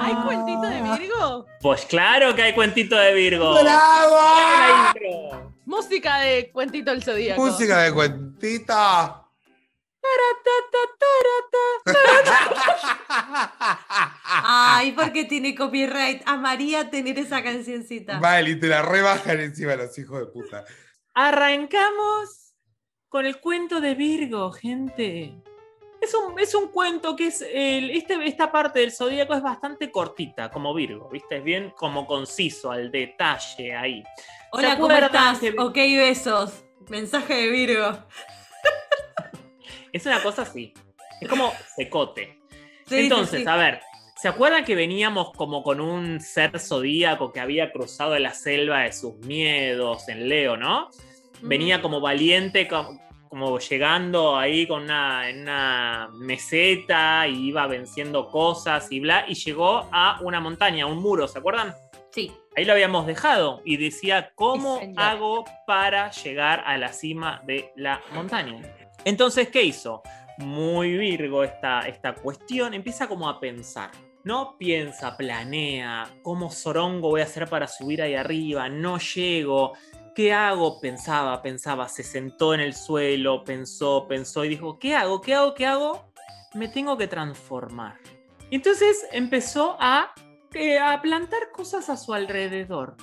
¿Hay 0.00 0.14
cuentito 0.26 0.62
de 0.62 0.82
Virgo? 0.82 1.46
Pues 1.60 1.86
claro 1.86 2.34
que 2.34 2.42
hay 2.42 2.52
cuentito 2.52 2.96
de 2.96 3.14
Virgo. 3.14 3.54
¡Bravo! 3.62 5.52
Música 5.64 6.18
de 6.20 6.50
Cuentito 6.50 6.90
del 6.90 7.02
Zodíaco. 7.02 7.42
Música 7.42 7.82
de 7.82 7.92
cuentita. 7.92 9.21
Ay, 14.24 14.92
porque 14.92 15.24
tiene 15.24 15.54
copyright. 15.54 16.22
Amaría 16.26 16.90
tener 16.90 17.18
esa 17.18 17.42
cancioncita. 17.42 18.18
Vale, 18.18 18.50
y 18.50 18.60
te 18.60 18.66
la 18.68 18.82
rebajan 18.82 19.40
encima 19.40 19.76
los 19.76 19.96
hijos 19.98 20.18
de 20.20 20.26
puta. 20.26 20.64
Arrancamos 21.14 22.54
con 23.08 23.26
el 23.26 23.38
cuento 23.40 23.80
de 23.80 23.94
Virgo, 23.94 24.50
gente. 24.52 25.34
Es 26.00 26.14
un, 26.14 26.38
es 26.40 26.54
un 26.54 26.68
cuento 26.68 27.14
que 27.14 27.28
es. 27.28 27.42
el- 27.42 27.90
este- 27.90 28.26
esta 28.26 28.50
parte 28.50 28.80
del 28.80 28.90
zodíaco 28.92 29.34
es 29.34 29.42
bastante 29.42 29.90
cortita, 29.92 30.50
como 30.50 30.74
Virgo, 30.74 31.08
¿viste? 31.10 31.36
Es 31.36 31.44
bien 31.44 31.70
como 31.76 32.06
conciso, 32.06 32.72
al 32.72 32.90
detalle 32.90 33.76
ahí. 33.76 34.02
Hola, 34.50 34.72
¿Se 34.72 34.78
¿cómo 34.80 34.92
estás? 34.94 35.38
que- 35.38 35.54
Ok, 35.58 35.74
besos. 35.74 36.64
Mensaje 36.88 37.34
de 37.34 37.48
Virgo. 37.48 37.98
Es 39.92 40.06
una 40.06 40.22
cosa 40.22 40.42
así. 40.42 40.72
Es 41.20 41.28
como 41.28 41.52
secote. 41.76 42.38
Sí, 42.86 43.00
Entonces, 43.00 43.42
sí. 43.42 43.48
a 43.48 43.56
ver, 43.56 43.80
¿se 44.16 44.28
acuerdan 44.28 44.64
que 44.64 44.74
veníamos 44.74 45.32
como 45.32 45.62
con 45.62 45.80
un 45.80 46.20
ser 46.20 46.58
zodíaco 46.58 47.32
que 47.32 47.40
había 47.40 47.70
cruzado 47.72 48.18
la 48.18 48.34
selva 48.34 48.80
de 48.80 48.92
sus 48.92 49.16
miedos 49.18 50.08
en 50.08 50.28
Leo, 50.28 50.56
¿no? 50.56 50.88
Venía 51.42 51.80
como 51.82 52.00
valiente, 52.00 52.68
co- 52.68 52.98
como, 53.28 53.58
llegando 53.58 54.36
ahí 54.36 54.66
con 54.66 54.82
una, 54.84 55.28
en 55.30 55.42
una 55.42 56.08
meseta 56.14 57.26
y 57.28 57.48
iba 57.48 57.66
venciendo 57.66 58.28
cosas 58.28 58.90
y 58.92 59.00
bla, 59.00 59.24
y 59.26 59.34
llegó 59.34 59.88
a 59.90 60.18
una 60.22 60.38
montaña, 60.40 60.84
a 60.84 60.86
un 60.86 60.98
muro, 60.98 61.26
¿se 61.28 61.38
acuerdan? 61.38 61.74
Sí. 62.10 62.30
Ahí 62.54 62.64
lo 62.66 62.74
habíamos 62.74 63.06
dejado 63.06 63.62
y 63.64 63.78
decía, 63.78 64.32
¿cómo 64.34 64.80
hago 64.96 65.44
para 65.66 66.10
llegar 66.10 66.62
a 66.66 66.76
la 66.76 66.92
cima 66.92 67.40
de 67.46 67.72
la 67.76 68.02
montaña? 68.12 68.60
Entonces, 69.04 69.48
¿qué 69.48 69.62
hizo? 69.62 70.02
Muy 70.38 70.96
Virgo 70.96 71.44
esta, 71.44 71.80
esta 71.80 72.14
cuestión, 72.14 72.74
empieza 72.74 73.08
como 73.08 73.28
a 73.28 73.40
pensar. 73.40 73.90
No 74.24 74.56
piensa, 74.56 75.16
planea, 75.16 76.08
cómo 76.22 76.50
zorongo 76.50 77.10
voy 77.10 77.22
a 77.22 77.24
hacer 77.24 77.48
para 77.48 77.66
subir 77.66 78.00
ahí 78.02 78.14
arriba, 78.14 78.68
no 78.68 78.98
llego, 78.98 79.72
¿qué 80.14 80.32
hago? 80.32 80.80
Pensaba, 80.80 81.42
pensaba, 81.42 81.88
se 81.88 82.02
sentó 82.02 82.54
en 82.54 82.60
el 82.60 82.74
suelo, 82.74 83.44
pensó, 83.44 84.06
pensó 84.06 84.44
y 84.44 84.50
dijo, 84.50 84.78
¿qué 84.78 84.94
hago? 84.94 85.20
¿Qué 85.20 85.34
hago? 85.34 85.54
¿Qué 85.54 85.66
hago? 85.66 86.12
Me 86.54 86.68
tengo 86.68 86.96
que 86.96 87.08
transformar. 87.08 87.96
Entonces 88.50 89.06
empezó 89.12 89.76
a, 89.80 90.12
eh, 90.54 90.78
a 90.78 91.00
plantar 91.00 91.50
cosas 91.50 91.88
a 91.88 91.96
su 91.96 92.12
alrededor. 92.12 92.96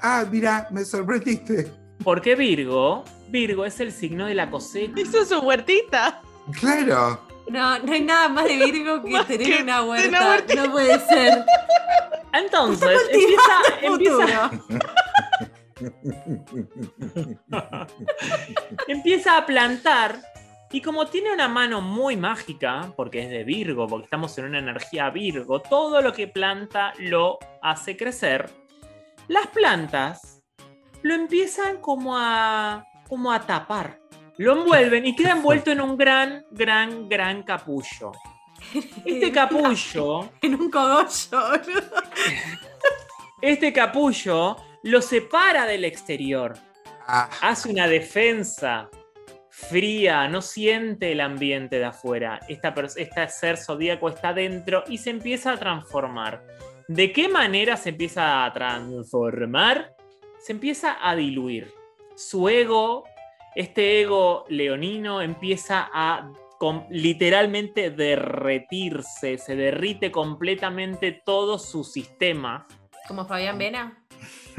Ah, 0.00 0.24
mira, 0.30 0.68
me 0.70 0.84
sorprendiste. 0.84 1.70
Porque 2.02 2.34
Virgo, 2.34 3.04
Virgo 3.28 3.64
es 3.64 3.80
el 3.80 3.92
signo 3.92 4.26
de 4.26 4.34
la 4.34 4.50
cosecha. 4.50 5.00
Hizo 5.00 5.24
su 5.24 5.38
huertita. 5.40 6.20
Claro. 6.60 7.20
No, 7.48 7.78
no 7.78 7.92
hay 7.92 8.02
nada 8.02 8.28
más 8.28 8.44
de 8.46 8.56
Virgo 8.56 9.02
que 9.02 9.10
Más 9.10 9.26
tener 9.26 9.46
que 9.46 9.62
una 9.62 9.82
una 9.82 9.90
huerta. 9.90 10.28
huertita. 10.28 10.66
No 10.66 10.72
puede 10.72 10.98
ser. 11.00 11.44
Entonces, 12.32 13.00
empieza, 13.10 13.58
empieza, 13.82 14.50
empieza 18.88 19.36
a 19.38 19.46
plantar. 19.46 20.20
Y 20.72 20.80
como 20.82 21.06
tiene 21.06 21.32
una 21.32 21.48
mano 21.48 21.80
muy 21.80 22.16
mágica, 22.16 22.92
porque 22.96 23.22
es 23.22 23.30
de 23.30 23.44
Virgo, 23.44 23.86
porque 23.86 24.04
estamos 24.04 24.36
en 24.38 24.46
una 24.46 24.58
energía 24.58 25.08
Virgo, 25.10 25.60
todo 25.60 26.02
lo 26.02 26.12
que 26.12 26.26
planta 26.26 26.92
lo 26.98 27.38
hace 27.62 27.96
crecer. 27.96 28.50
Las 29.28 29.46
plantas 29.46 30.42
lo 31.02 31.14
empiezan 31.14 31.80
como 31.80 32.16
a, 32.18 32.84
como 33.08 33.32
a 33.32 33.40
tapar. 33.40 34.00
Lo 34.38 34.52
envuelven 34.52 35.06
y 35.06 35.16
queda 35.16 35.32
envuelto 35.32 35.70
en 35.70 35.80
un 35.80 35.96
gran, 35.96 36.44
gran, 36.50 37.08
gran 37.08 37.42
capullo. 37.42 38.12
Este 39.04 39.32
capullo 39.32 40.30
En 40.42 40.54
un 40.54 40.70
cogollo. 40.70 41.06
boludo. 41.30 42.02
Este 43.40 43.72
capullo 43.72 44.56
lo 44.82 45.02
separa 45.02 45.66
del 45.66 45.84
exterior, 45.84 46.54
Ah, 47.08 47.30
hace 47.40 47.70
una 47.70 47.86
defensa 47.86 48.88
fría, 49.48 50.26
no 50.26 50.42
siente 50.42 51.12
el 51.12 51.20
ambiente 51.20 51.78
de 51.78 51.84
afuera. 51.84 52.40
Esta, 52.48 52.74
este 52.96 53.28
ser 53.28 53.56
zodíaco 53.58 54.08
está 54.08 54.32
dentro 54.32 54.82
y 54.88 54.98
se 54.98 55.10
empieza 55.10 55.52
a 55.52 55.56
transformar. 55.56 56.44
¿De 56.88 57.12
qué 57.12 57.28
manera 57.28 57.76
se 57.76 57.90
empieza 57.90 58.44
a 58.44 58.52
transformar? 58.52 59.94
Se 60.40 60.52
empieza 60.52 60.98
a 61.00 61.14
diluir. 61.14 61.72
Su 62.16 62.48
ego, 62.48 63.04
este 63.54 64.00
ego 64.00 64.44
leonino, 64.48 65.20
empieza 65.20 65.88
a 65.92 66.30
com- 66.58 66.86
literalmente 66.90 67.90
derretirse, 67.90 69.38
se 69.38 69.56
derrite 69.56 70.10
completamente 70.10 71.12
todo 71.24 71.58
su 71.58 71.84
sistema. 71.84 72.66
Como 73.06 73.26
Fabián 73.26 73.58
Vena. 73.58 74.02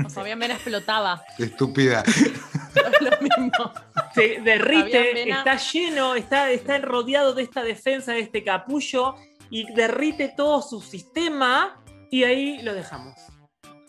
O 0.06 0.10
Fabián 0.10 0.38
Mena 0.38 0.54
explotaba. 0.54 1.22
qué 1.36 1.46
estúpida. 1.46 2.04
Lo 3.02 3.12
mismo. 3.20 3.74
se 4.14 4.40
derrite, 4.42 5.14
Vena. 5.14 5.38
está 5.40 5.58
lleno, 5.58 6.16
está, 6.16 6.52
está 6.52 6.78
rodeado 6.78 7.34
de 7.34 7.42
esta 7.44 7.64
defensa, 7.64 8.14
de 8.14 8.20
este 8.20 8.44
capullo, 8.44 9.16
y 9.50 9.72
derrite 9.74 10.32
todo 10.38 10.62
su 10.62 10.80
sistema, 10.82 11.82
y 12.12 12.24
ahí 12.24 12.62
lo 12.62 12.74
dejamos. 12.76 13.16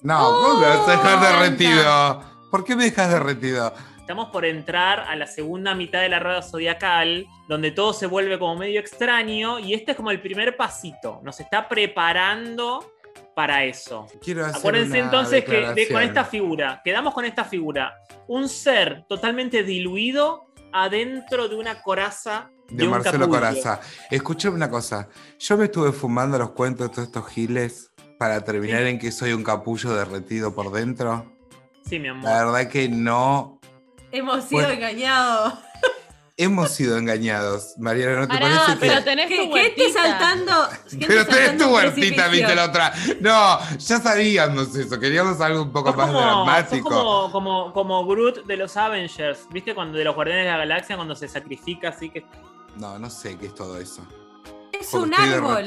No, 0.00 0.18
¿cómo 0.18 0.60
me 0.60 0.66
vas 0.66 0.88
a 0.88 0.92
dejar 0.92 1.20
me 1.20 1.26
derretido? 1.26 2.37
¿Por 2.50 2.64
qué 2.64 2.76
me 2.76 2.84
dejas 2.84 3.10
derretido? 3.10 3.72
Estamos 4.00 4.30
por 4.30 4.44
entrar 4.46 5.00
a 5.00 5.14
la 5.16 5.26
segunda 5.26 5.74
mitad 5.74 6.00
de 6.00 6.08
la 6.08 6.18
rueda 6.18 6.40
zodiacal, 6.42 7.26
donde 7.46 7.70
todo 7.72 7.92
se 7.92 8.06
vuelve 8.06 8.38
como 8.38 8.56
medio 8.56 8.80
extraño, 8.80 9.58
y 9.58 9.74
este 9.74 9.90
es 9.90 9.96
como 9.96 10.10
el 10.10 10.20
primer 10.22 10.56
pasito. 10.56 11.20
Nos 11.22 11.40
está 11.40 11.68
preparando 11.68 12.90
para 13.34 13.64
eso. 13.64 14.06
Quiero 14.22 14.44
hacer 14.46 14.56
Acuérdense 14.58 14.96
una 14.96 15.04
entonces 15.04 15.44
que 15.44 15.72
de- 15.74 15.88
con 15.88 16.02
esta 16.02 16.24
figura, 16.24 16.80
quedamos 16.82 17.12
con 17.12 17.24
esta 17.26 17.44
figura, 17.44 17.94
un 18.26 18.48
ser 18.48 19.04
totalmente 19.08 19.62
diluido 19.62 20.46
adentro 20.72 21.48
de 21.48 21.56
una 21.56 21.82
coraza 21.82 22.50
de, 22.68 22.76
de 22.78 22.84
un 22.84 22.90
Marcelo 22.90 23.12
capullo. 23.20 23.38
Coraza. 23.40 23.80
Escúchame 24.10 24.56
una 24.56 24.70
cosa. 24.70 25.08
Yo 25.38 25.56
me 25.58 25.64
estuve 25.66 25.92
fumando 25.92 26.38
los 26.38 26.50
cuentos 26.52 26.88
de 26.88 26.94
todos 26.94 27.08
estos 27.08 27.26
giles 27.28 27.90
para 28.18 28.42
terminar 28.42 28.82
en 28.82 28.98
que 28.98 29.12
soy 29.12 29.32
un 29.32 29.44
capullo 29.44 29.94
derretido 29.94 30.54
por 30.54 30.72
dentro. 30.72 31.30
Sí, 31.86 31.98
mi 31.98 32.08
amor. 32.08 32.24
La 32.24 32.44
verdad 32.44 32.68
que 32.70 32.88
no 32.88 33.60
Hemos 34.10 34.44
sido 34.44 34.62
Bueno. 34.62 34.74
engañados. 34.74 35.54
hemos 36.38 36.70
sido 36.70 36.96
engañados. 36.96 37.74
Mariana, 37.78 38.20
¿no 38.20 38.28
te 38.28 38.34
Pará, 38.34 38.48
parece 38.64 38.72
que.? 38.80 38.86
pero 38.88 39.04
tenés 39.04 39.26
¿Qué, 39.28 39.36
tu 39.36 39.42
qué 39.42 39.48
huertita. 39.52 39.82
estés 39.88 39.92
saltando? 39.94 40.52
¿Qué 40.98 41.06
Pero 41.06 41.24
tenés 41.26 41.40
saltando 41.46 41.64
tu 41.66 41.74
huertita, 41.74 42.28
viste 42.28 42.54
la 42.54 42.64
otra. 42.66 42.92
No, 43.20 43.58
ya 43.78 44.00
sabíamos 44.00 44.74
eso. 44.76 44.98
Queríamos 45.00 45.40
algo 45.40 45.62
un 45.62 45.72
poco 45.72 45.88
Sos 45.88 45.96
más 45.96 46.06
como, 46.06 46.20
dramático. 46.20 46.88
como, 46.88 47.32
como, 47.32 47.72
como 47.72 48.06
Groot 48.06 48.46
de 48.46 48.56
los 48.56 48.76
Avengers, 48.76 49.40
¿viste? 49.50 49.74
Cuando 49.74 49.98
de 49.98 50.04
los 50.04 50.14
Guardianes 50.14 50.44
de 50.46 50.50
la 50.52 50.58
Galaxia, 50.58 50.96
cuando 50.96 51.14
se 51.16 51.28
sacrifica, 51.28 51.88
así 51.90 52.08
que. 52.10 52.24
No, 52.76 52.98
no 52.98 53.10
sé 53.10 53.36
qué 53.36 53.46
es 53.46 53.54
todo 53.54 53.78
eso. 53.78 54.06
Es 54.80 54.94
un 54.94 55.12
árbol 55.14 55.64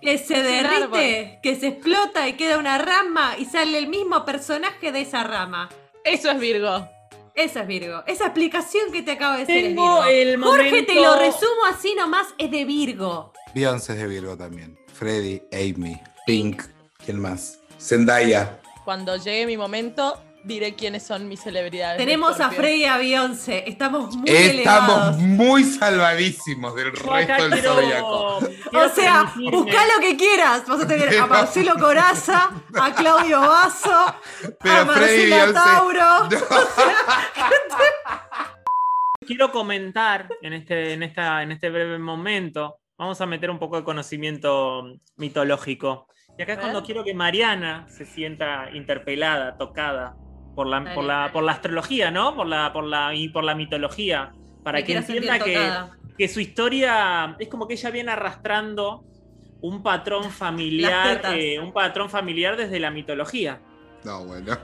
que 0.00 0.18
se 0.18 0.42
derrite, 0.42 1.40
que 1.42 1.56
se 1.56 1.68
explota 1.68 2.28
y 2.28 2.34
queda 2.34 2.58
una 2.58 2.78
rama 2.78 3.36
y 3.38 3.44
sale 3.44 3.78
el 3.78 3.88
mismo 3.88 4.24
personaje 4.24 4.92
de 4.92 5.00
esa 5.00 5.24
rama. 5.24 5.68
Eso 6.04 6.30
es 6.30 6.38
Virgo. 6.38 6.88
Esa 7.34 7.62
es 7.62 7.66
Virgo. 7.66 8.02
Esa 8.06 8.24
explicación 8.26 8.92
que 8.92 9.02
te 9.02 9.12
acabo 9.12 9.34
de 9.34 9.40
decir 9.40 9.56
es 9.64 9.68
Virgo. 9.68 10.04
el 10.04 10.42
Jorge, 10.42 10.82
te 10.82 10.94
momento- 10.94 11.02
lo 11.16 11.18
resumo 11.18 11.64
así 11.70 11.94
nomás, 11.94 12.26
es 12.38 12.50
de 12.50 12.64
Virgo. 12.64 13.32
Beyoncé 13.54 13.92
es 13.94 13.98
de 14.00 14.06
Virgo 14.06 14.36
también. 14.36 14.78
Freddy, 14.92 15.42
Amy, 15.52 16.00
Pink. 16.26 16.62
¿Quién 17.04 17.18
más? 17.20 17.58
Zendaya. 17.80 18.60
Cuando 18.84 19.16
llegue 19.16 19.46
mi 19.46 19.56
momento, 19.56 20.22
diré 20.44 20.74
quiénes 20.74 21.02
son 21.04 21.28
mis 21.28 21.40
celebridades. 21.40 21.98
de 21.98 22.04
Tenemos 22.04 22.40
a. 22.40 22.50
Frey 22.50 22.82
y 22.82 22.84
a 22.84 22.96
Beyoncé. 22.98 23.64
Estamos 23.68 24.16
muy 24.16 24.28
Estamos 24.28 24.90
elevados. 24.90 25.18
muy 25.18 25.64
salvadísimos 25.64 26.74
del 26.74 26.92
Yo 26.92 27.12
resto 27.12 27.42
del 27.48 27.52
quiero- 27.52 27.74
zodíaco. 27.74 28.38
quiero 28.70 28.86
O 28.86 28.88
sea, 28.90 29.32
buscá 29.50 29.80
lo 29.94 30.00
que 30.00 30.16
quieras. 30.16 30.66
Vas 30.66 30.82
a 30.82 30.86
tener 30.88 31.18
a 31.18 31.26
Marcelo 31.38 31.74
Coraza, 31.78 32.50
a 32.80 32.92
Claudio 32.94 33.40
Basso, 33.40 33.92
a 33.94 34.16
Freddy 34.60 34.86
Marcela 34.86 35.36
Beyoncé. 35.36 35.52
Tauro. 35.54 36.28
quiero 39.26 39.52
comentar 39.52 40.28
en 40.42 40.52
este, 40.52 40.92
en, 40.94 41.02
esta, 41.02 41.42
en 41.42 41.52
este 41.52 41.70
breve 41.70 41.98
momento. 41.98 42.78
Vamos 42.98 43.20
a 43.20 43.26
meter 43.26 43.50
un 43.50 43.58
poco 43.58 43.76
de 43.76 43.84
conocimiento 43.84 44.84
mitológico. 45.16 46.06
Y 46.38 46.42
acá 46.42 46.54
es 46.54 46.58
cuando 46.60 46.82
quiero 46.82 47.04
que 47.04 47.14
Mariana 47.14 47.86
se 47.88 48.04
sienta 48.06 48.70
interpelada, 48.72 49.56
tocada 49.58 50.14
por 50.54 50.66
la, 50.66 50.80
Dale, 50.80 50.94
por 50.94 51.04
la, 51.04 51.14
dale. 51.14 51.32
por 51.32 51.42
la 51.42 51.52
astrología, 51.52 52.10
¿no? 52.10 52.34
Por 52.34 52.46
la, 52.46 52.72
por 52.72 52.84
la, 52.84 53.14
y 53.14 53.28
por 53.28 53.44
la 53.44 53.54
mitología. 53.54 54.32
Para 54.62 54.78
Me 54.78 54.84
que 54.84 54.96
entienda 54.96 55.38
que, 55.38 55.72
que 56.16 56.28
su 56.28 56.40
historia 56.40 57.36
es 57.38 57.48
como 57.48 57.66
que 57.66 57.74
ella 57.74 57.90
viene 57.90 58.12
arrastrando 58.12 59.04
un 59.60 59.82
patrón 59.82 60.30
familiar, 60.30 61.22
eh, 61.34 61.58
un 61.58 61.72
patrón 61.72 62.10
familiar 62.10 62.56
desde 62.56 62.78
la 62.80 62.90
mitología. 62.90 63.60
No, 64.04 64.24
bueno. 64.24 64.56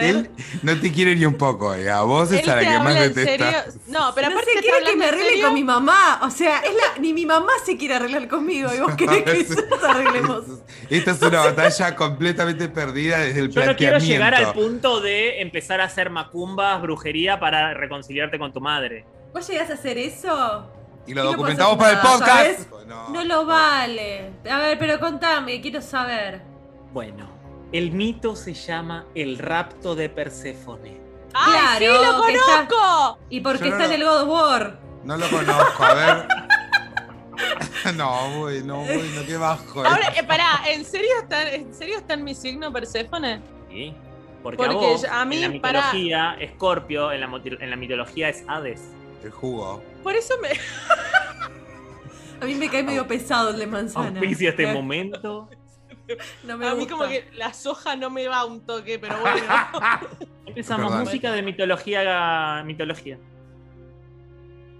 Él 0.00 0.30
no 0.62 0.80
te 0.80 0.92
quiere 0.92 1.14
ni 1.16 1.24
un 1.24 1.34
poco, 1.34 1.74
eh. 1.74 1.90
A 1.90 2.02
vos 2.02 2.30
es 2.32 2.46
a 2.48 2.56
la 2.56 2.60
que 2.62 2.66
más 2.66 2.78
habla 2.78 3.04
en 3.04 3.14
detesta. 3.14 3.62
serio. 3.64 3.80
No, 3.88 4.12
pero 4.14 4.28
no 4.28 4.34
aparte 4.34 4.52
se 4.52 4.60
te 4.60 4.66
quiere 4.66 4.84
que 4.84 4.96
me 4.96 5.06
arregle 5.06 5.42
con 5.42 5.54
mi 5.54 5.64
mamá. 5.64 6.20
O 6.22 6.30
sea, 6.30 6.60
es 6.60 6.72
la, 6.74 7.00
ni 7.00 7.12
mi 7.12 7.26
mamá 7.26 7.52
se 7.64 7.76
quiere 7.76 7.94
arreglar 7.94 8.28
conmigo. 8.28 8.72
Y 8.74 8.80
vos 8.80 8.94
querés 8.96 9.48
que 9.48 9.62
nos 9.68 9.82
arreglemos. 9.84 10.44
Esta 10.90 11.10
es 11.12 11.22
una 11.22 11.40
batalla 11.44 11.96
completamente 11.96 12.68
perdida 12.68 13.18
desde 13.18 13.40
el 13.40 13.50
Yo 13.50 13.64
no 13.64 13.76
quiero 13.76 13.92
planteamiento. 13.98 14.06
llegar 14.06 14.34
al 14.34 14.52
punto 14.52 15.00
de 15.00 15.40
empezar 15.40 15.80
a 15.80 15.84
hacer 15.84 16.10
macumbas, 16.10 16.80
brujería 16.82 17.38
para 17.40 17.74
reconciliarte 17.74 18.38
con 18.38 18.52
tu 18.52 18.60
madre. 18.60 19.04
¿Vos 19.32 19.48
llegás 19.48 19.70
a 19.70 19.74
hacer 19.74 19.98
eso? 19.98 20.70
Y 21.06 21.12
lo 21.14 21.22
Y 21.22 21.24
no 21.24 21.30
documentamos 21.32 21.76
para 21.76 21.90
el 21.92 21.98
podcast. 21.98 22.70
No. 22.86 23.10
No 23.10 23.24
lo 23.24 23.44
vale. 23.46 24.30
A 24.50 24.58
ver, 24.58 24.78
pero 24.78 24.98
contame, 25.00 25.60
quiero 25.60 25.80
saber. 25.82 26.40
Bueno, 26.92 27.28
el 27.72 27.90
mito 27.92 28.36
se 28.36 28.54
llama 28.54 29.06
el 29.14 29.38
rapto 29.38 29.94
de 29.94 30.08
Perséfone. 30.08 31.00
¡Ay, 31.34 31.78
sí, 31.78 31.84
Claro, 31.86 32.18
lo 32.18 32.24
que 32.26 32.32
está- 32.34 32.68
conozco! 32.68 33.18
¿Y 33.30 33.40
por 33.40 33.58
qué 33.58 33.64
Yo 33.70 33.70
no 33.76 33.82
está 33.82 33.94
en 33.94 34.00
lo- 34.00 34.06
el 34.06 34.12
God 34.12 34.22
of 34.22 34.28
War? 34.42 34.78
No 35.04 35.16
lo 35.16 35.28
conozco, 35.28 35.84
a 35.84 35.94
ver. 35.94 36.26
no, 37.96 38.40
uy, 38.40 38.62
no, 38.62 38.82
uy, 38.82 39.10
no, 39.14 39.26
qué 39.26 39.36
bajo. 39.36 39.84
eh. 39.84 39.88
Ahora, 39.88 40.08
eh, 40.16 40.22
pará, 40.22 40.62
¿en 40.68 40.84
serio, 40.84 41.10
está, 41.20 41.50
¿en 41.52 41.74
serio 41.74 41.98
está 41.98 42.14
en 42.14 42.24
mi 42.24 42.34
signo 42.34 42.72
Perséfone? 42.72 43.40
¿sí? 43.70 43.94
Porque, 44.42 44.58
Porque 44.58 44.74
a 44.74 44.78
vos, 44.78 45.02
yo- 45.02 45.12
a 45.12 45.24
mí, 45.24 45.42
en 45.42 45.54
la 45.56 45.60
para- 45.60 45.80
mitología, 45.80 46.36
Escorpio, 46.38 47.10
en 47.12 47.20
la, 47.20 47.26
moti- 47.28 47.58
en 47.60 47.70
la 47.70 47.76
mitología 47.76 48.28
es 48.28 48.44
Hades. 48.46 48.80
El 49.24 49.30
jugo. 49.30 49.82
Por 50.02 50.14
eso 50.14 50.34
me. 50.42 50.50
A 52.40 52.44
mí 52.46 52.54
me 52.56 52.68
cae 52.68 52.82
medio 52.82 53.06
pesado 53.06 53.50
el 53.50 53.58
de 53.58 53.66
manzana. 53.66 54.20
Auspicia 54.20 54.50
este 54.50 54.70
momento. 54.72 55.48
No 56.44 56.58
me 56.58 56.66
A 56.68 56.74
mí 56.74 56.80
gusta. 56.80 56.92
como 56.94 57.08
que 57.08 57.28
la 57.34 57.52
soja 57.54 57.96
no 57.96 58.10
me 58.10 58.28
va 58.28 58.44
un 58.44 58.64
toque, 58.66 58.98
pero 58.98 59.18
bueno. 59.20 59.38
Empezamos, 60.46 60.86
Perdón. 60.90 61.04
música 61.06 61.32
de 61.32 61.42
mitología. 61.42 62.62
mitología. 62.64 63.18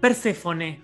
Perséfone. 0.01 0.81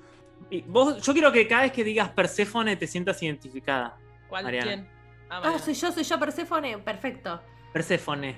Y 0.50 0.62
vos, 0.64 1.02
yo 1.02 1.14
quiero 1.14 1.32
que 1.32 1.48
cada 1.48 1.62
vez 1.64 1.72
que 1.72 1.84
digas 1.84 2.10
Perséfone 2.10 2.76
te 2.76 2.88
sientas 2.88 3.22
identificada. 3.24 3.98
¿Cuál? 4.28 4.44
Mariana. 4.46 4.66
¿Quién? 4.66 4.90
Ah, 5.30 5.42
Ah, 5.46 5.60
soy 5.60 5.74
yo, 5.76 5.92
soy 5.92 6.04
yo, 6.04 6.20
Perséfone. 6.20 6.78
Perfecto. 6.80 7.42
Perséfone. 7.72 8.38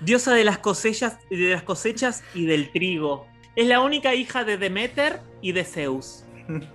Diosa 0.00 0.34
de 0.34 0.44
las 0.44 0.58
cosechas, 0.58 1.18
de 1.30 1.50
las 1.50 1.62
cosechas 1.62 2.24
y 2.34 2.46
del 2.46 2.70
trigo. 2.72 3.26
Es 3.54 3.66
la 3.66 3.80
única 3.80 4.14
hija 4.14 4.44
de 4.44 4.56
Demeter 4.56 5.20
y 5.42 5.52
de 5.52 5.64
Zeus. 5.64 6.24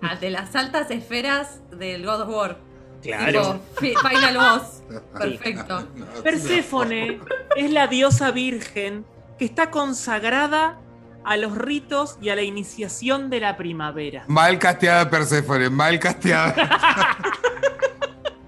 Ah, 0.01 0.15
de 0.15 0.29
las 0.29 0.55
altas 0.55 0.91
esferas 0.91 1.61
del 1.71 2.05
God 2.05 2.21
of 2.21 2.29
War. 2.29 2.57
Claro. 3.03 3.59
Tipo, 3.77 3.79
fi- 3.79 3.93
Final 4.09 4.37
Boss. 4.37 4.83
Perfecto. 5.19 5.87
Perséfone 6.23 7.19
es 7.55 7.71
la 7.71 7.87
diosa 7.87 8.31
virgen 8.31 9.05
que 9.37 9.45
está 9.45 9.69
consagrada 9.71 10.79
a 11.25 11.37
los 11.37 11.57
ritos 11.57 12.17
y 12.21 12.29
a 12.29 12.35
la 12.35 12.41
iniciación 12.43 13.29
de 13.29 13.39
la 13.39 13.55
primavera. 13.57 14.23
Mal 14.27 14.59
casteada 14.59 15.09
Perséfone, 15.09 15.69
mal 15.69 15.99
casteada. 15.99 16.55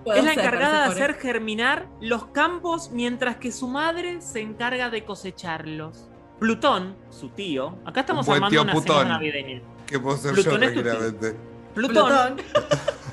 Es 0.05 0.23
la 0.23 0.33
encargada 0.33 0.83
de 0.85 0.91
hacer 0.91 1.15
germinar 1.15 1.87
los 1.99 2.27
campos 2.27 2.91
mientras 2.91 3.37
que 3.37 3.51
su 3.51 3.67
madre 3.67 4.21
se 4.21 4.39
encarga 4.39 4.91
de 4.91 5.03
cosecharlos. 5.03 6.09
Plutón, 6.39 6.95
su 7.09 7.29
tío, 7.29 7.79
acá 7.85 8.01
estamos 8.01 8.27
Un 8.27 8.33
buen 8.33 8.35
armando 8.43 8.51
tío 8.51 8.61
una 8.61 8.73
putón. 8.73 8.97
cena 8.99 9.09
navideña. 9.15 9.61
Que 9.87 9.99
puedo 9.99 10.15
ser 10.17 10.33
Plutón 10.33 10.61
yo 10.61 10.67
es 10.67 10.73
tu 10.75 10.81
tío. 10.83 10.91
tranquilamente. 10.91 11.39
Plutón, 11.73 12.35
Plutón. 12.35 12.37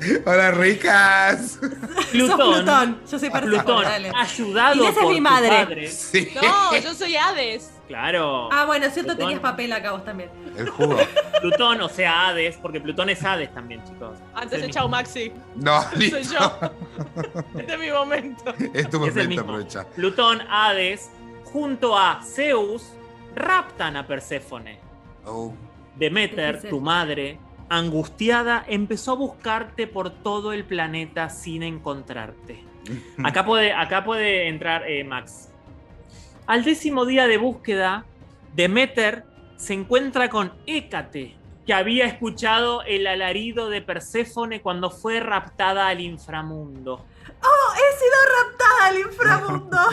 Hola, 0.26 0.50
ricas. 0.52 1.58
Sos 1.60 1.70
Plutón, 2.10 2.36
Plutón. 2.54 3.00
Yo 3.10 3.18
soy 3.18 3.30
Perséfone, 3.30 3.62
Plutón, 3.62 3.82
dale. 3.84 4.12
ayudado 4.14 4.74
Inés 4.74 4.96
es 4.96 5.08
mi 5.08 5.16
tu 5.16 5.20
madre. 5.22 5.48
padre. 5.48 5.90
Sí. 5.90 6.32
No, 6.34 6.76
yo 6.76 6.94
soy 6.94 7.16
Hades. 7.16 7.72
Claro. 7.88 8.48
Ah, 8.52 8.64
bueno, 8.66 8.86
cierto, 8.90 9.12
Plutón. 9.12 9.26
tenías 9.28 9.40
papel 9.40 9.72
acá 9.72 9.92
vos 9.92 10.04
también. 10.04 10.28
El 10.56 10.68
jugo. 10.70 10.96
Plutón, 11.40 11.80
o 11.80 11.88
sea, 11.88 12.28
Hades, 12.28 12.56
porque 12.56 12.80
Plutón 12.80 13.08
es 13.10 13.24
Hades 13.24 13.52
también, 13.54 13.82
chicos. 13.84 14.18
Antes 14.34 14.58
Es 14.60 14.66
de 14.66 14.70
Chau. 14.72 14.88
Maxi. 14.88 15.32
No, 15.54 15.82
Soy 15.90 15.98
listo. 15.98 16.18
yo. 16.20 16.70
Este 17.58 17.72
es 17.74 17.78
mi 17.78 17.90
momento. 17.90 18.54
Es 18.74 18.90
tu 18.90 18.96
Es 19.04 19.16
el 19.16 19.28
momento, 19.28 19.28
mismo. 19.28 19.42
aprovecha. 19.42 19.86
Plutón, 19.94 20.40
Hades, 20.50 21.10
junto 21.44 21.96
a 21.96 22.20
Zeus, 22.24 22.92
raptan 23.34 23.96
a 23.96 24.06
Perséfone. 24.06 24.78
Oh. 25.24 25.54
Demeter, 25.94 26.68
tu 26.68 26.80
madre, 26.80 27.38
angustiada, 27.68 28.64
empezó 28.66 29.12
a 29.12 29.16
buscarte 29.16 29.86
por 29.86 30.10
todo 30.10 30.52
el 30.52 30.64
planeta 30.64 31.28
sin 31.30 31.62
encontrarte. 31.62 32.64
Acá 33.24 33.44
puede, 33.44 33.72
acá 33.72 34.04
puede 34.04 34.48
entrar 34.48 34.88
eh, 34.88 35.02
Max. 35.02 35.50
Al 36.46 36.62
décimo 36.62 37.04
día 37.04 37.26
de 37.26 37.38
búsqueda, 37.38 38.04
Demeter 38.54 39.24
se 39.56 39.74
encuentra 39.74 40.28
con 40.28 40.52
Hécate, 40.66 41.36
que 41.66 41.74
había 41.74 42.06
escuchado 42.06 42.82
el 42.82 43.08
alarido 43.08 43.68
de 43.68 43.82
Perséfone 43.82 44.62
cuando 44.62 44.90
fue 44.90 45.18
raptada 45.18 45.88
al 45.88 46.00
inframundo. 46.00 47.04
He 47.76 47.98
sido 47.98 48.16
raptada 48.42 48.86
al 48.86 48.98
inframundo. 48.98 49.78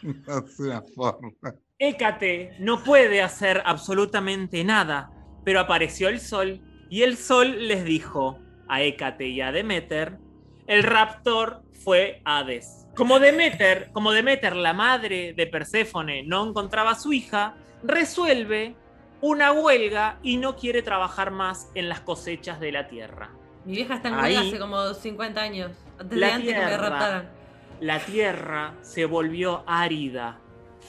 No 0.00 0.38
es 0.38 0.60
una 0.60 0.80
forma. 0.94 1.32
Hécate 1.76 2.52
no 2.60 2.84
puede 2.84 3.20
hacer 3.20 3.60
absolutamente 3.66 4.62
nada, 4.62 5.10
pero 5.48 5.60
apareció 5.60 6.10
el 6.10 6.20
sol 6.20 6.60
y 6.90 7.04
el 7.04 7.16
sol 7.16 7.68
les 7.68 7.82
dijo 7.82 8.38
a 8.68 8.82
Hécate 8.82 9.28
y 9.28 9.40
a 9.40 9.50
Demeter, 9.50 10.18
el 10.66 10.82
raptor 10.82 11.62
fue 11.72 12.20
Hades. 12.26 12.86
Como 12.94 13.18
Demeter, 13.18 13.88
como 13.94 14.12
Demeter, 14.12 14.54
la 14.54 14.74
madre 14.74 15.32
de 15.34 15.46
Perséfone, 15.46 16.22
no 16.24 16.46
encontraba 16.46 16.90
a 16.90 16.94
su 16.96 17.14
hija, 17.14 17.54
resuelve 17.82 18.76
una 19.22 19.52
huelga 19.52 20.18
y 20.22 20.36
no 20.36 20.54
quiere 20.54 20.82
trabajar 20.82 21.30
más 21.30 21.70
en 21.74 21.88
las 21.88 22.00
cosechas 22.00 22.60
de 22.60 22.70
la 22.70 22.86
tierra. 22.88 23.30
Mi 23.64 23.72
vieja 23.76 23.94
está 23.94 24.08
en 24.08 24.14
Ahí- 24.16 24.34
huelga 24.34 24.48
hace 24.50 24.58
como 24.58 24.92
50 24.92 25.40
años. 25.40 25.70
Antes 25.98 26.18
La 26.18 26.26
de 26.26 26.32
antes 26.34 26.52
que 26.52 26.60
me 26.60 26.66
tierra. 26.66 26.88
raptaran. 26.90 27.30
La 27.80 27.98
tierra 28.00 28.74
se 28.82 29.06
volvió 29.06 29.64
árida, 29.66 30.40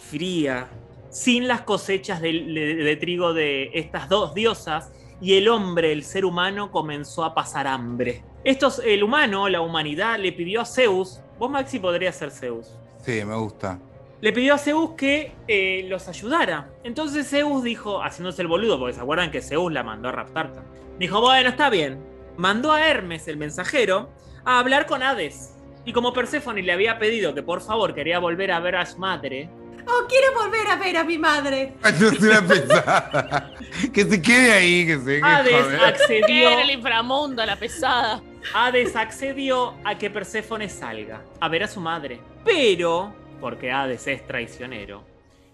fría, 0.10 0.68
sin 1.10 1.48
las 1.48 1.62
cosechas 1.62 2.22
de, 2.22 2.32
de- 2.34 2.76
de 2.76 2.96
trigo 2.96 3.34
de 3.34 3.72
estas 3.74 4.10
dos 4.10 4.34
diosas, 4.34 4.92
y 5.22 5.36
el 5.36 5.50
hombre, 5.50 5.92
el 5.92 6.04
ser 6.04 6.24
humano, 6.26 6.72
comenzó 6.72 7.26
a 7.26 7.34
pasar 7.36 7.68
hambre. 7.68 8.24
Estos, 8.44 8.80
el 8.86 9.04
humano, 9.04 9.50
la 9.50 9.60
humanidad, 9.62 10.18
le 10.18 10.32
pidió 10.32 10.62
a 10.62 10.66
Zeus 10.66 11.22
Vos, 11.38 11.50
Maxi, 11.50 11.80
podrías 11.80 12.16
ser 12.16 12.32
Zeus. 12.32 12.68
Sí, 13.02 13.24
me 13.24 13.36
gusta. 13.36 13.80
Le 14.22 14.34
pidió 14.34 14.54
a 14.56 14.58
Zeus 14.58 14.92
que 14.98 15.32
eh, 15.48 15.86
los 15.88 16.08
ayudara. 16.10 16.70
Entonces 16.84 17.30
Zeus 17.30 17.64
dijo, 17.64 18.02
haciéndose 18.04 18.42
el 18.42 18.50
boludo, 18.50 18.78
porque 18.78 18.94
se 18.96 19.00
acuerdan 19.02 19.32
que 19.32 19.42
Zeus 19.42 19.72
la 19.72 19.82
mandó 19.84 20.10
a 20.10 20.12
raptar. 20.12 20.52
Dijo, 21.00 21.22
bueno, 21.22 21.48
está 21.50 21.70
bien. 21.70 21.98
Mandó 22.36 22.74
a 22.74 22.86
Hermes, 22.86 23.28
el 23.30 23.38
mensajero, 23.38 24.10
a 24.44 24.60
hablar 24.60 24.86
con 24.86 25.02
Hades. 25.02 25.56
Y 25.86 25.94
como 25.94 26.12
Perséfone 26.12 26.62
le 26.62 26.74
había 26.74 27.00
pedido 27.00 27.34
que 27.34 27.42
por 27.44 27.62
favor 27.62 27.94
quería 27.96 28.20
volver 28.20 28.52
a 28.52 28.60
ver 28.60 28.76
a 28.76 28.86
su 28.86 28.98
madre, 29.00 29.50
Oh, 29.92 30.06
quiero 30.08 30.34
volver 30.36 30.68
a 30.68 30.76
ver 30.76 30.98
a 30.98 31.04
mi 31.04 31.18
madre. 31.18 31.74
No 32.00 32.08
es 32.10 32.20
una 32.22 32.42
pesada. 32.48 33.52
que 33.94 34.04
se 34.06 34.22
quede 34.22 34.52
ahí, 34.54 34.86
que 34.86 34.98
se 35.00 35.06
quede. 35.20 35.24
Hades 35.24 35.64
joder. 35.64 35.80
¿Qué 35.80 35.86
accedió, 35.86 36.50
era 36.50 36.62
el 36.62 36.70
inframundo, 36.72 37.46
la 37.46 37.56
pesada? 37.56 38.22
Hades 38.54 38.96
accedió 38.96 39.74
a 39.84 39.98
que 39.98 40.10
Perséfone 40.10 40.70
salga 40.70 41.24
a 41.40 41.48
ver 41.50 41.64
a 41.64 41.68
su 41.68 41.80
madre. 41.82 42.22
Pero, 42.46 43.14
porque 43.42 43.72
Hades 43.72 44.06
es 44.08 44.26
traicionero, 44.28 45.04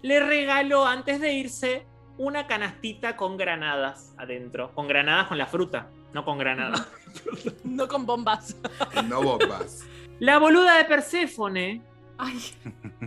le 0.02 0.20
regaló 0.20 0.86
antes 0.86 1.20
de 1.20 1.32
irse 1.32 1.86
una 2.18 2.46
canastita 2.46 3.16
con 3.16 3.36
granadas 3.36 4.12
adentro. 4.18 4.72
Con 4.74 4.86
granadas 4.88 5.28
con 5.28 5.38
la 5.38 5.46
fruta, 5.46 5.88
no 6.12 6.24
con 6.24 6.38
granadas. 6.38 6.86
No 7.64 7.88
con 7.88 8.04
bombas. 8.04 8.54
No 9.08 9.22
bombas. 9.22 9.84
La 10.20 10.38
boluda 10.38 10.76
de 10.76 10.84
Perséfone 10.84 11.80
Ay, 12.18 12.38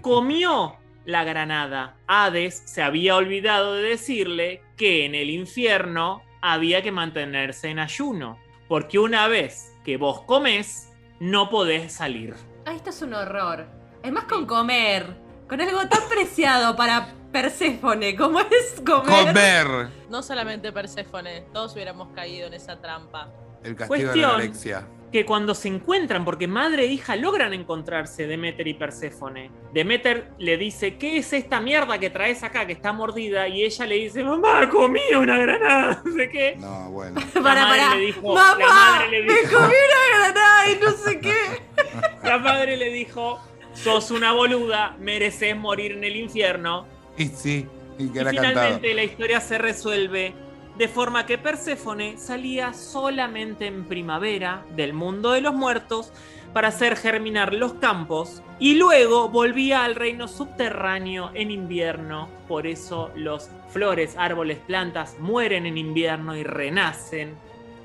comió 0.02 0.76
la 1.06 1.24
granada. 1.24 1.96
Hades 2.08 2.62
se 2.66 2.82
había 2.82 3.16
olvidado 3.16 3.74
de 3.76 3.84
decirle 3.90 4.62
que 4.78 5.06
en 5.06 5.16
el 5.16 5.30
infierno 5.30 6.22
había 6.42 6.82
que 6.82 6.92
mantenerse 6.92 7.70
en 7.70 7.80
ayuno. 7.80 8.38
Porque 8.68 9.00
una 9.00 9.28
vez 9.28 9.74
que 9.84 9.98
vos 9.98 10.22
comes, 10.22 10.90
no 11.20 11.50
podés 11.50 11.92
salir. 11.94 12.36
ay, 12.66 12.76
esto 12.78 12.92
es 12.92 13.02
un 13.02 13.14
horror. 13.14 13.66
Además 14.04 14.26
con 14.26 14.46
comer, 14.46 15.06
con 15.48 15.60
algo 15.60 15.88
tan 15.88 16.08
preciado 16.08 16.76
para 16.76 17.14
Perséfone 17.32 18.16
como 18.16 18.40
es 18.40 18.82
comer. 18.86 19.28
Comer. 19.28 19.88
No 20.10 20.22
solamente 20.24 20.72
Perséfone, 20.72 21.42
todos 21.54 21.74
hubiéramos 21.74 22.10
caído 22.16 22.48
en 22.48 22.54
esa 22.54 22.80
trampa. 22.80 23.30
El 23.64 23.76
castigo 23.76 23.96
de 23.96 24.04
la 24.04 24.12
Cuestión. 24.14 24.30
anorexia. 24.32 24.88
Que 25.12 25.26
cuando 25.26 25.56
se 25.56 25.68
encuentran, 25.70 26.24
porque 26.24 26.48
madre 26.48 26.84
e 26.84 26.88
hija 26.88 27.16
logran 27.16 27.54
encontrarse 27.54 28.28
Demeter 28.28 28.68
y 28.68 28.76
Perséfone, 28.76 29.50
Demeter 29.74 30.32
le 30.38 30.56
dice, 30.58 30.98
¿qué 30.98 31.18
es 31.18 31.34
esta 31.34 31.60
mierda 31.60 31.98
que 31.98 32.10
traes 32.12 32.44
acá 32.44 32.68
que 32.68 32.74
está 32.74 32.94
mordida? 32.94 33.48
Y 33.48 33.64
ella 33.64 33.86
le 33.88 33.96
dice, 33.96 34.24
mamá, 34.24 34.70
comí 34.70 35.02
una 35.18 35.38
granada, 35.40 36.02
no 36.06 36.14
sé 36.16 36.30
qué. 36.30 36.56
No, 36.58 36.92
bueno. 36.92 37.20
La 37.36 37.42
Para, 37.42 37.62
madre 37.66 37.80
para. 37.82 37.96
le 37.96 38.06
dijo, 38.06 38.34
Mamá, 38.34 38.56
la 38.60 38.68
madre 38.68 39.10
le 39.10 39.24
me 39.24 39.34
dijo, 39.40 39.58
comí 39.58 39.74
una 39.74 40.18
granada 40.20 40.72
y 40.72 40.80
no 40.84 40.92
sé 40.92 41.20
qué. 41.20 41.36
la 42.24 42.38
madre 42.38 42.78
le 42.78 42.90
dijo, 42.92 43.40
sos 43.74 44.12
una 44.12 44.32
boluda, 44.34 44.96
mereces 45.00 45.56
morir 45.58 45.94
en 45.94 46.04
el 46.04 46.16
infierno. 46.18 46.86
Y 47.18 47.26
sí, 47.28 47.66
y 47.98 48.10
que 48.10 48.18
Y 48.18 48.22
era 48.22 48.32
cantado. 48.32 48.50
finalmente 48.52 48.94
la 48.94 49.04
historia 49.04 49.42
se 49.42 49.58
resuelve 49.58 50.34
de 50.80 50.88
forma 50.88 51.26
que 51.26 51.38
Perséfone 51.38 52.18
salía 52.18 52.74
solamente 52.74 53.68
en 53.68 53.84
primavera 53.84 54.64
del 54.78 54.94
mundo 54.94 55.32
de 55.32 55.42
los 55.42 55.54
muertos 55.54 56.14
para 56.54 56.70
hacer 56.70 56.96
germinar 56.96 57.54
los 57.54 57.74
campos 57.74 58.42
y 58.60 58.76
luego 58.76 59.28
volvía 59.28 59.84
al 59.84 59.96
reino 59.96 60.30
subterráneo 60.30 61.32
en 61.34 61.52
invierno. 61.52 62.30
Por 62.48 62.66
eso 62.66 63.12
los 63.14 63.50
flores, 63.72 64.16
árboles, 64.18 64.58
plantas 64.60 65.18
mueren 65.20 65.66
en 65.66 65.78
invierno 65.78 66.34
y 66.38 66.44
renacen 66.44 67.36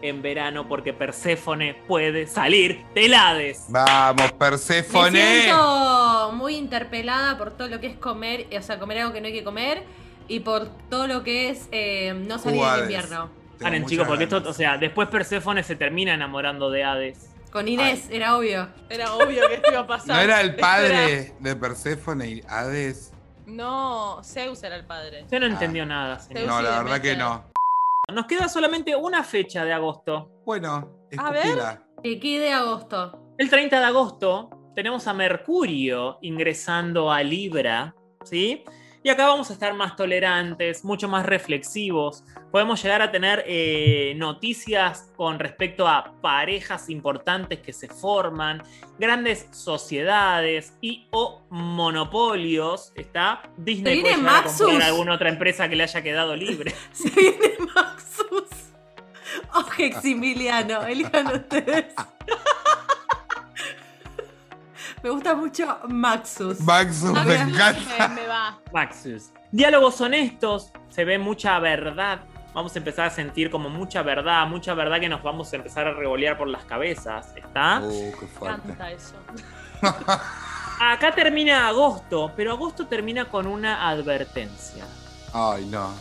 en 0.01 0.23
verano 0.23 0.69
porque 0.69 0.93
Perséfone 0.93 1.75
puede 1.89 2.29
salir 2.29 2.85
del 2.95 3.15
Hades. 3.15 3.65
Vamos, 3.71 4.23
Me 4.23 4.39
Perséfone. 4.39 5.41
siento 5.43 6.31
muy 6.33 6.55
interpelada 6.55 7.37
por 7.39 7.51
todo 7.51 7.67
lo 7.67 7.81
que 7.81 7.89
es 7.89 7.97
comer, 7.97 8.47
o 8.57 8.63
sea, 8.63 8.79
comer 8.79 8.99
algo 8.99 9.13
que 9.13 9.21
no 9.21 9.27
hay 9.27 9.33
que 9.33 9.43
comer 9.43 9.83
y 10.29 10.41
por 10.41 10.69
todo 10.91 11.07
lo 11.07 11.23
que 11.23 11.51
es 11.51 11.69
eh, 11.73 12.15
no 12.15 12.39
salir 12.39 12.63
del 12.63 12.81
invierno. 12.83 13.31
Paren, 13.61 13.87
chicos, 13.87 14.07
porque 14.07 14.25
esto, 14.25 14.43
o 14.45 14.53
sea, 14.53 14.77
después 14.79 15.09
Perséfone 15.09 15.63
se 15.63 15.77
termina 15.77 16.15
enamorando 16.15 16.71
de 16.71 16.85
Hades. 16.85 17.31
Con 17.51 17.69
Inés, 17.69 18.09
era 18.11 18.37
obvio. 18.37 18.69
Era 18.91 19.15
obvio 19.15 19.47
que 19.49 19.55
esto 19.55 19.71
iba 19.71 19.81
a 19.81 19.87
pasar. 19.87 20.17
¿No 20.17 20.21
era 20.23 20.41
el 20.41 20.57
padre 20.57 21.35
de 21.39 21.57
Perséfone 21.57 22.29
y 22.29 22.43
Hades? 22.49 23.13
No, 23.47 24.21
Zeus 24.25 24.63
era 24.65 24.75
el 24.77 24.85
padre. 24.87 25.23
Usted 25.23 25.39
no 25.39 25.47
Ah. 25.47 25.51
entendió 25.51 25.87
nada, 25.87 26.19
señor. 26.19 26.47
No, 26.47 26.61
la 26.63 26.83
verdad 26.83 27.01
que 27.01 27.17
no. 27.17 27.45
Nos 28.13 28.27
queda 28.27 28.49
solamente 28.49 28.97
una 28.97 29.23
fecha 29.23 29.65
de 29.65 29.73
agosto. 29.73 30.31
Bueno, 30.45 30.99
A 31.17 31.31
ver. 31.31 31.43
escupila. 31.47 31.83
¿De 32.03 32.19
qué 32.21 32.39
de 32.41 32.53
agosto? 32.53 33.35
El 33.39 33.49
30 33.49 33.79
de 33.79 33.85
agosto 33.87 34.51
tenemos 34.75 35.07
a 35.07 35.15
Mercurio 35.15 36.19
ingresando 36.23 37.11
a 37.13 37.23
Libra, 37.23 37.95
¿sí? 38.25 38.65
Y 39.05 39.11
acá 39.11 39.27
vamos 39.27 39.51
a 39.51 39.53
estar 39.53 39.75
más 39.75 39.97
tolerantes, 39.97 40.83
mucho 40.83 41.09
más 41.09 41.27
reflexivos. 41.27 42.25
Podemos 42.51 42.83
llegar 42.83 43.03
a 43.03 43.13
tener 43.13 43.45
eh, 43.47 44.15
noticias 44.17 45.13
con 45.15 45.39
respecto 45.39 45.87
a 45.87 46.15
parejas 46.23 46.89
importantes 46.89 47.59
que 47.59 47.75
se 47.75 47.87
forman, 47.87 48.63
grandes 48.99 49.47
sociedades 49.51 50.79
y 50.81 51.07
o 51.11 51.43
monopolios. 51.51 52.95
¿Está? 52.95 53.43
Disney 53.59 54.01
puede 54.01 54.17
llegar 54.17 54.39
a 54.39 54.43
comprar 54.45 54.69
Maxus. 54.73 54.85
alguna 54.85 55.15
otra 55.17 55.29
empresa 55.29 55.69
que 55.69 55.77
le 55.77 55.83
haya 55.83 56.03
quedado 56.03 56.35
libre. 56.35 56.75
Se 56.93 57.11
viene 57.11 57.59
Maxus. 57.75 58.49
O 59.53 59.83
Eximiliano, 59.83 60.83
elijan 60.87 61.27
ustedes. 61.27 61.95
Me 65.05 65.11
gusta 65.11 65.35
mucho 65.35 65.79
Maxus. 65.87 66.61
Maxus, 66.61 67.13
me 67.27 67.35
encanta. 67.37 68.09
me, 68.09 68.23
me 68.23 68.27
va. 68.27 68.59
Maxus. 68.73 69.31
Diálogos 69.53 70.01
honestos, 70.01 70.73
se 70.89 71.05
ve 71.05 71.19
mucha 71.19 71.59
verdad. 71.59 72.21
Vamos 72.55 72.75
a 72.75 72.79
empezar 72.79 73.07
a 73.09 73.11
sentir 73.11 73.51
como 73.51 73.69
mucha 73.69 74.01
verdad, 74.03 74.47
mucha 74.47 74.73
verdad 74.73 74.99
que 75.01 75.11
nos 75.11 75.23
vamos 75.23 75.53
a 75.53 75.57
empezar 75.57 75.87
a 75.87 75.93
revolear 75.93 76.39
por 76.39 76.49
las 76.49 76.65
cabezas. 76.65 77.35
¿Está? 77.37 77.81
Uh, 77.83 78.13
qué 78.19 78.23
Me 78.23 78.27
fuerte. 78.29 78.63
encanta 78.73 78.91
eso. 78.93 79.15
Acá 80.81 81.15
termina 81.15 81.69
agosto, 81.69 82.33
pero 82.35 82.53
agosto 82.53 82.87
termina 82.87 83.27
con 83.27 83.47
una 83.47 83.87
advertencia. 83.91 84.87
Ay, 85.35 85.67
no. 85.67 85.93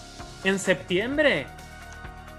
En 0.46 0.58
septiembre 0.60 1.46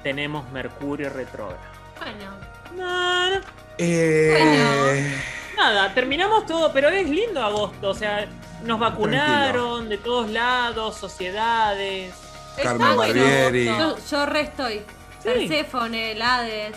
tenemos 0.02 0.50
Mercurio 0.50 1.10
retrógrado. 1.10 1.60
Bueno, 2.00 2.30
No, 2.74 3.30
no, 3.38 3.40
Eh, 3.76 5.14
nada, 5.56 5.92
terminamos 5.94 6.46
todo, 6.46 6.72
pero 6.72 6.88
es 6.88 7.08
lindo 7.08 7.42
agosto. 7.42 7.90
O 7.90 7.94
sea, 7.94 8.26
nos 8.64 8.78
vacunaron 8.78 9.88
de 9.88 9.98
todos 9.98 10.30
lados, 10.30 10.96
sociedades. 10.96 12.14
Carmen 12.62 12.82
Está 12.82 12.94
bueno, 12.94 13.20
Barbieri. 13.22 13.64
Yo, 13.66 13.96
yo 14.10 14.26
re 14.26 14.40
estoy. 14.42 14.74
Sí. 14.78 14.84
Perséfone, 15.24 16.12
el 16.12 16.22
Hades, 16.22 16.76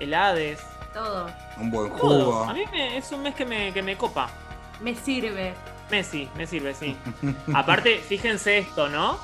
El 0.00 0.12
Hades. 0.14 0.60
todo. 0.92 1.26
un 1.58 1.70
buen 1.70 1.90
Todo. 1.96 2.32
jugo. 2.32 2.44
A 2.44 2.52
mí 2.52 2.64
me- 2.72 2.96
es 2.98 3.10
un 3.12 3.22
mes 3.22 3.34
que 3.34 3.44
me, 3.44 3.72
que 3.72 3.82
me 3.82 3.96
copa. 3.96 4.28
Me 4.80 4.94
sirve. 4.94 5.54
Messi, 5.90 6.28
me 6.36 6.46
sirve, 6.46 6.74
sí. 6.74 6.96
Aparte, 7.54 7.98
fíjense 7.98 8.58
esto, 8.58 8.88
¿no? 8.88 9.18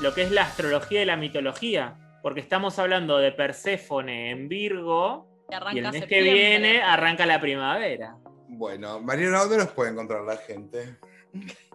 Lo 0.00 0.14
que 0.14 0.22
es 0.22 0.30
la 0.30 0.42
astrología 0.42 1.02
y 1.02 1.04
la 1.04 1.16
mitología. 1.16 1.96
Porque 2.22 2.40
estamos 2.40 2.78
hablando 2.78 3.18
de 3.18 3.32
Perséfone 3.32 4.30
en 4.30 4.48
Virgo 4.48 5.28
y 5.72 5.78
el 5.78 5.90
mes 5.90 6.06
que 6.06 6.22
viene 6.22 6.82
arranca 6.82 7.26
la 7.26 7.40
primavera. 7.40 8.16
Bueno, 8.56 9.00
Mariano, 9.00 9.38
¿dónde 9.40 9.58
los 9.58 9.68
puede 9.68 9.90
encontrar 9.90 10.22
la 10.22 10.36
gente? 10.36 10.96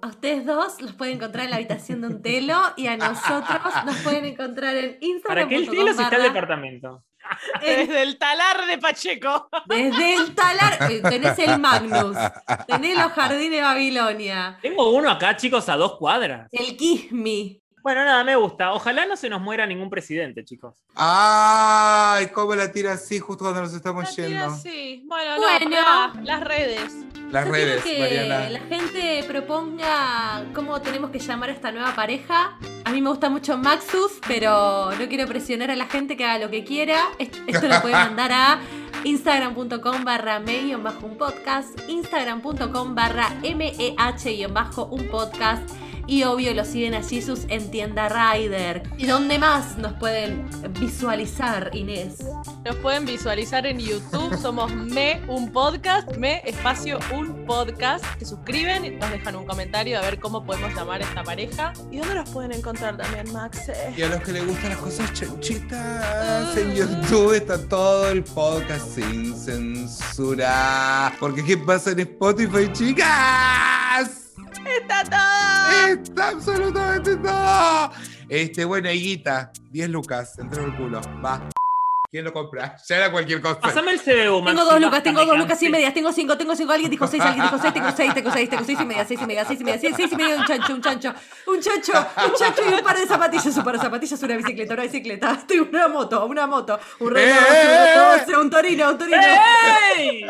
A 0.02 0.08
ustedes 0.08 0.46
dos 0.46 0.82
los 0.82 0.94
pueden 0.94 1.16
encontrar 1.18 1.46
en 1.46 1.52
la 1.52 1.58
habitación 1.58 2.00
de 2.02 2.08
un 2.08 2.22
telo 2.22 2.56
y 2.78 2.88
a 2.88 2.96
nosotros 2.96 3.60
nos 3.86 3.98
pueden 3.98 4.24
encontrar 4.26 4.76
en 4.76 4.92
¿Para 4.94 5.06
Instagram. 5.06 5.50
qué 5.50 5.56
el 5.56 5.70
telo 5.70 5.94
si 5.94 6.02
está 6.02 6.16
el 6.16 6.24
departamento? 6.24 7.04
Desde 7.62 8.02
el 8.02 8.18
talar 8.18 8.66
de 8.66 8.78
Pacheco. 8.78 9.50
Desde 9.68 10.16
el 10.16 10.34
talar. 10.34 10.90
eh, 10.92 11.02
Tenés 11.02 11.38
el 11.40 11.60
Magnus. 11.60 12.16
Tenés 12.68 12.98
los 12.98 13.12
jardines 13.14 13.52
de 13.52 13.62
Babilonia. 13.62 14.58
Tengo 14.62 14.90
uno 14.96 15.12
acá, 15.12 15.36
chicos, 15.36 15.68
a 15.70 15.76
dos 15.76 15.98
cuadras. 15.98 16.48
El 16.52 16.76
Kismi. 16.78 17.62
Bueno, 17.90 18.06
nada, 18.06 18.24
me 18.24 18.36
gusta. 18.36 18.72
Ojalá 18.74 19.08
no 19.08 19.18
se 19.18 19.30
nos 19.30 19.42
muera 19.42 19.66
ningún 19.66 19.90
presidente, 19.90 20.46
chicos. 20.46 20.76
Ay, 20.94 22.28
cómo 22.28 22.54
la 22.54 22.72
tira 22.72 22.92
así 22.94 23.18
justo 23.18 23.46
cuando 23.46 23.62
nos 23.64 23.74
estamos 23.74 24.04
La 24.04 24.10
tira 24.12 24.28
yendo. 24.28 24.46
así. 24.46 25.04
Bueno, 25.08 25.38
Bueno. 25.38 25.70
no, 25.72 25.76
pará, 26.14 26.14
las 26.24 26.42
redes. 26.42 26.94
Las 27.32 27.46
Yo 27.48 27.52
redes, 27.52 27.84
que 27.84 27.98
Mariana. 28.00 28.50
la 28.52 28.60
gente 28.60 29.24
proponga 29.28 30.46
cómo 30.54 30.80
tenemos 30.82 31.10
que 31.10 31.18
llamar 31.18 31.50
a 31.50 31.54
esta 31.54 31.72
nueva 31.72 31.96
pareja. 31.96 32.60
A 32.86 32.92
mí 32.92 33.02
me 33.02 33.10
gusta 33.10 33.28
mucho 33.32 33.58
Maxus, 33.58 34.20
pero 34.28 34.92
no 34.92 35.08
quiero 35.10 35.26
presionar 35.26 35.72
a 35.72 35.76
la 35.76 35.88
gente 35.88 36.16
que 36.16 36.26
haga 36.26 36.46
lo 36.46 36.52
que 36.52 36.64
quiera. 36.64 37.06
Est- 37.18 37.38
Esto 37.48 37.68
lo 37.68 37.82
puede 37.82 37.96
mandar 37.96 38.32
a 38.32 38.60
instagram.com 39.04 40.04
barra 40.04 40.40
me-un 40.40 41.18
podcast, 41.18 41.70
instagram.com 41.88 42.94
barra 42.94 43.30
meh-un 43.42 45.08
podcast 45.10 45.70
Y 46.10 46.24
obvio 46.24 46.56
lo 46.56 46.66
siguen 46.66 46.96
a 46.96 47.04
Jesus 47.04 47.42
en 47.50 47.70
Tienda 47.70 48.10
Rider. 48.10 48.82
¿Y 48.98 49.06
dónde 49.06 49.38
más 49.38 49.78
nos 49.78 49.94
pueden 49.94 50.50
visualizar, 50.80 51.70
Inés? 51.72 52.26
Nos 52.66 52.78
pueden 52.78 53.06
visualizar 53.06 53.68
en 53.68 53.78
YouTube. 53.78 54.36
Somos 54.42 54.74
Me 54.74 55.22
Un 55.28 55.52
Podcast. 55.52 56.18
Me 56.18 56.42
Espacio 56.46 56.98
Un 57.16 57.46
Podcast. 57.46 58.04
Se 58.18 58.26
suscriben 58.26 58.86
y 58.86 58.90
nos 58.90 59.12
dejan 59.12 59.36
un 59.36 59.46
comentario 59.46 60.00
a 60.00 60.02
ver 60.02 60.20
cómo 60.20 60.44
podemos 60.44 60.74
llamar 60.74 61.00
a 61.00 61.06
esta 61.06 61.22
pareja. 61.22 61.74
¿Y 61.92 61.98
dónde 61.98 62.16
nos 62.16 62.30
pueden 62.32 62.54
encontrar 62.54 62.98
también, 62.98 63.32
Max? 63.32 63.72
Y 63.96 64.02
a 64.02 64.10
los 64.10 64.22
que 64.22 64.32
les 64.32 64.48
gustan 64.48 64.70
las 64.72 64.80
cosas 64.80 65.14
chanchitas, 65.14 66.58
en 66.58 66.74
YouTube 66.74 67.36
está 67.36 67.64
todo 67.68 68.10
el 68.10 68.24
podcast 68.24 68.96
sin 68.96 69.36
censura. 69.36 71.14
Porque 71.20 71.46
¿qué 71.46 71.56
pasa 71.56 71.92
en 71.92 72.00
Spotify, 72.00 72.68
chicas? 72.74 74.29
¡Está 74.66 75.04
todo! 75.04 75.88
Está 75.88 76.30
absolutamente 76.30 77.16
todo. 77.18 77.92
Este, 78.28 78.66
bueno, 78.66 78.92
Higuita, 78.92 79.52
10 79.72 79.90
lucas, 79.90 80.38
entró 80.40 80.66
el 80.66 80.76
culo. 80.76 81.02
Va. 81.24 81.50
¿Quién 82.12 82.26
lo 82.26 82.34
compra? 82.34 82.76
Ya 82.88 82.98
era 82.98 83.12
cualquier 83.12 83.42
cosa. 83.42 83.60
Pasame 83.60 83.92
el 83.92 84.00
CBU, 84.00 84.44
Tengo 84.44 84.66
dos 84.66 84.82
lucas, 84.82 85.04
tengo 85.04 85.26
dos 85.26 85.38
lucas 85.38 85.62
y 85.62 85.70
medias, 85.70 85.94
tengo 85.94 86.12
cinco, 86.12 86.38
tengo 86.38 86.56
cinco, 86.56 86.74
alguien 86.74 86.90
dijo 86.90 87.06
seis, 87.08 87.22
alguien 87.22 87.46
dijo 87.46 87.60
seis, 87.60 87.74
tengo 87.74 87.92
seis, 87.96 88.14
tengo 88.14 88.32
seis, 88.32 88.50
tengo 88.50 88.64
seis 88.64 88.80
y 88.82 88.86
media, 88.86 89.06
seis 89.06 89.22
y 89.22 89.26
media, 89.26 89.46
seis 89.46 89.62
y 89.62 89.64
media, 89.64 89.80
seis, 89.80 89.94
seis 89.96 90.12
y 90.12 90.16
media, 90.16 90.36
un 90.38 90.46
chancho, 90.46 90.74
un 90.74 90.82
chancho, 90.82 91.14
un 91.48 91.62
chancho, 91.62 91.94
un 92.26 92.34
chancho 92.34 92.62
y 92.68 92.74
un 92.74 92.82
par 92.84 92.98
de 92.98 93.06
zapatillas, 93.06 93.58
un 93.58 93.64
par 93.64 93.76
de 93.76 93.82
zapatillas, 93.82 94.24
una 94.24 94.38
bicicleta, 94.38 94.74
una 94.74 94.84
bicicleta, 94.84 95.44
tengo 95.48 95.68
una 95.72 95.88
moto, 95.88 96.26
una 96.26 96.48
moto, 96.48 96.80
un 97.00 97.12
reloj, 97.12 97.38
¡Eh, 98.28 98.38
un 98.38 98.50
torino, 98.50 98.90
un 98.90 98.98
torino. 98.98 99.18
¡Ey! 99.98 100.26